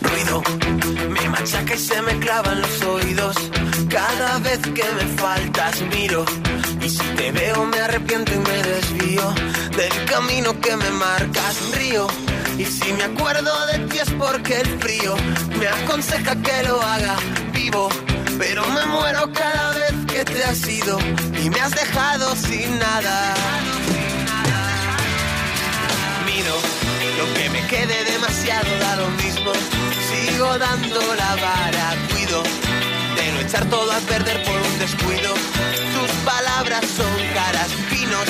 Ruido 0.00 0.42
me 1.08 1.28
machaca 1.28 1.74
y 1.74 1.78
se 1.78 2.02
me 2.02 2.16
clavan 2.20 2.60
los 2.60 2.82
oídos. 2.82 3.34
Cada 3.88 4.38
vez 4.38 4.60
que 4.60 4.84
me 4.98 5.06
faltas 5.20 5.80
miro. 5.92 6.24
Y 6.80 6.88
si 6.88 7.02
te 7.16 7.32
veo 7.32 7.64
me 7.64 7.80
arrepiento 7.80 8.32
y 8.32 8.38
me 8.38 8.62
desvío 8.62 9.34
del 9.76 10.04
camino 10.04 10.60
que 10.60 10.76
me 10.76 10.90
marcas 10.90 11.56
río. 11.74 12.06
Y 12.58 12.64
si 12.64 12.92
me 12.92 13.02
acuerdo 13.02 13.66
de 13.66 13.78
ti 13.88 13.98
es 13.98 14.10
porque 14.10 14.60
el 14.60 14.78
frío 14.78 15.16
me 15.58 15.66
aconseja 15.66 16.40
que 16.40 16.62
lo 16.62 16.80
haga 16.80 17.16
vivo. 17.52 17.88
Pero 18.38 18.64
me 18.68 18.86
muero 18.86 19.32
cada 19.32 19.72
vez 19.72 19.99
te 20.24 20.44
has 20.44 20.66
ido 20.68 20.98
y 21.42 21.48
me 21.50 21.60
has 21.60 21.70
dejado 21.70 22.34
sin 22.36 22.78
nada. 22.78 23.34
Miro 26.26 26.56
lo 27.18 27.34
que 27.34 27.48
me 27.50 27.66
quede 27.68 28.04
demasiado 28.04 28.68
da 28.80 28.96
lo 28.96 29.08
mismo. 29.22 29.52
Sigo 30.08 30.58
dando 30.58 31.00
la 31.14 31.36
vara, 31.36 31.94
cuido 32.12 32.42
de 32.42 33.32
no 33.32 33.40
echar 33.40 33.64
todo 33.70 33.90
a 33.90 33.98
perder 34.00 34.42
por 34.42 34.56
un 34.56 34.78
descuido. 34.78 35.32
Tus 35.34 36.10
palabras 36.24 36.84
son 36.96 37.16
caras 37.34 37.70
pinos, 37.88 38.26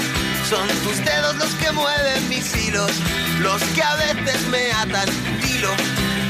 son 0.49 0.69
tus 0.85 1.05
dedos 1.05 1.37
los 1.37 1.53
que 1.55 1.73
mueven 1.73 2.29
mis 2.29 2.55
hilos, 2.57 2.93
los 3.41 3.63
que 3.75 3.83
a 3.83 3.97
veces 3.97 4.47
me 4.49 4.71
atan 4.73 5.09
hilo. 5.49 5.73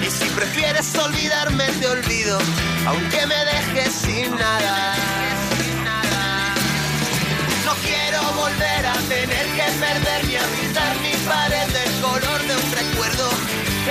Y 0.07 0.11
si 0.11 0.29
prefieres 0.31 0.95
olvidarme 0.97 1.65
te 1.81 1.87
olvido, 1.87 2.39
aunque 2.87 3.27
me 3.27 3.45
dejes 3.45 3.93
sin 3.93 4.31
nada. 4.37 5.10
Perder 9.81 10.21
ni 10.29 10.37
a 10.37 10.47
pintar 10.57 10.93
mi 11.01 11.15
pared 11.25 11.69
del 11.73 11.93
color 12.01 12.41
de 12.49 12.55
un 12.63 12.71
recuerdo. 12.81 13.29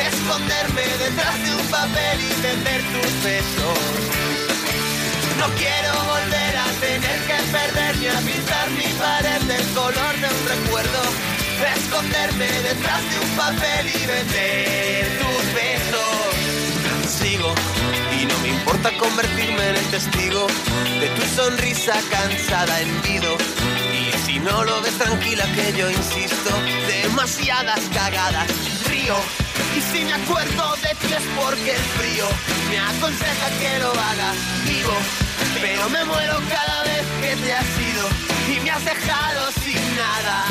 Esconderme 0.09 0.85
detrás 1.05 1.35
de 1.43 1.49
un 1.55 1.65
papel 1.67 2.15
y 2.29 2.41
vender 2.41 2.81
tus 2.93 3.11
besos. 3.23 3.79
No 5.39 5.47
quiero 5.57 5.91
volver 6.13 6.53
a 6.65 6.67
tener 6.85 7.19
que 7.29 7.37
perder 7.57 7.97
ni 7.97 8.07
a 8.07 8.19
pintar 8.29 8.67
mi 8.79 8.89
pared 9.05 9.41
del 9.51 9.65
color 9.73 10.13
de 10.23 10.27
un 10.37 10.43
recuerdo. 10.53 11.01
Esconderme 11.75 12.49
detrás 12.69 13.01
de 13.09 13.15
un 13.25 13.31
papel 13.43 13.83
y 13.87 14.01
vender 14.13 15.05
tus 15.21 15.43
besos. 15.61 16.29
Sigo 17.17 17.53
y 18.17 18.25
no 18.25 18.37
me 18.39 18.49
importa 18.49 18.91
convertirme 18.97 19.69
en 19.69 19.75
el 19.75 19.87
testigo 19.87 20.47
de 21.01 21.07
tu 21.15 21.21
sonrisa 21.35 21.95
cansada 22.11 22.79
en 22.81 23.01
nido. 23.01 23.37
Si 24.29 24.37
no 24.37 24.63
lo 24.63 24.79
ves 24.83 24.95
tranquila 24.99 25.43
que 25.55 25.73
yo 25.75 25.89
insisto, 25.89 26.51
demasiadas 26.87 27.81
cagadas 27.91 28.47
río. 28.87 29.15
Y 29.75 29.81
si 29.81 30.05
me 30.05 30.13
acuerdo 30.13 30.75
de 30.75 30.93
ti 31.01 31.11
es 31.11 31.23
porque 31.35 31.71
el 31.73 31.81
frío 31.97 32.27
me 32.69 32.77
aconseja 32.77 33.49
que 33.59 33.79
lo 33.79 33.89
haga 33.89 34.33
vivo. 34.67 34.93
Pero 35.59 35.89
me 35.89 36.05
muero 36.05 36.35
cada 36.47 36.83
vez 36.83 37.05
que 37.21 37.35
te 37.37 37.53
has 37.53 37.65
ido 37.91 38.55
y 38.55 38.59
me 38.59 38.69
has 38.69 38.85
dejado 38.85 39.51
sin 39.63 39.95
nada. 39.97 40.45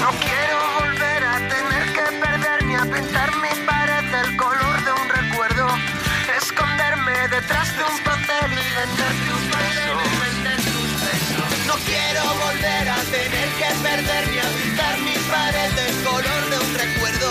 No 0.00 0.10
quiero 0.18 0.58
volver 0.80 1.24
a 1.24 1.36
tener 1.48 1.92
que 1.92 2.26
perder 2.26 2.64
ni 2.64 2.74
a 2.74 2.82
pintar 2.82 3.36
mi 3.36 3.64
tener 13.14 13.48
que 13.60 13.70
perder 13.86 14.22
ni 14.32 14.38
a 14.38 14.48
pintar 14.58 14.94
mi 15.06 15.16
pared 15.30 15.70
del 15.80 15.94
color 16.02 16.42
de 16.50 16.56
un 16.66 16.72
recuerdo. 16.84 17.30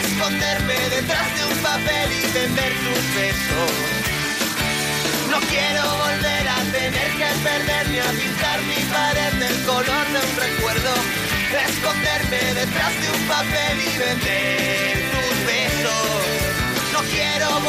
Esconderme 0.00 0.78
detrás 0.96 1.28
de 1.36 1.42
un 1.50 1.56
papel 1.68 2.06
y 2.20 2.24
vender 2.38 2.72
tus 2.84 3.04
besos. 3.18 3.72
No 5.32 5.38
quiero 5.52 5.82
volver 6.04 6.44
a 6.56 6.58
tener 6.78 7.10
que 7.20 7.30
perder 7.48 7.82
ni 7.90 7.98
a 7.98 8.10
pintar 8.20 8.58
mi 8.70 8.80
pared 8.96 9.32
del 9.44 9.56
color 9.70 10.04
de 10.14 10.18
un 10.28 10.34
recuerdo. 10.46 10.92
Esconderme 11.68 12.42
detrás 12.60 12.92
de 13.02 13.08
un 13.16 13.22
papel 13.34 13.74
y 13.88 13.92
vender 14.04 14.94
tus 15.12 15.36
besos. 15.52 16.32
No 16.94 17.00
quiero 17.14 17.52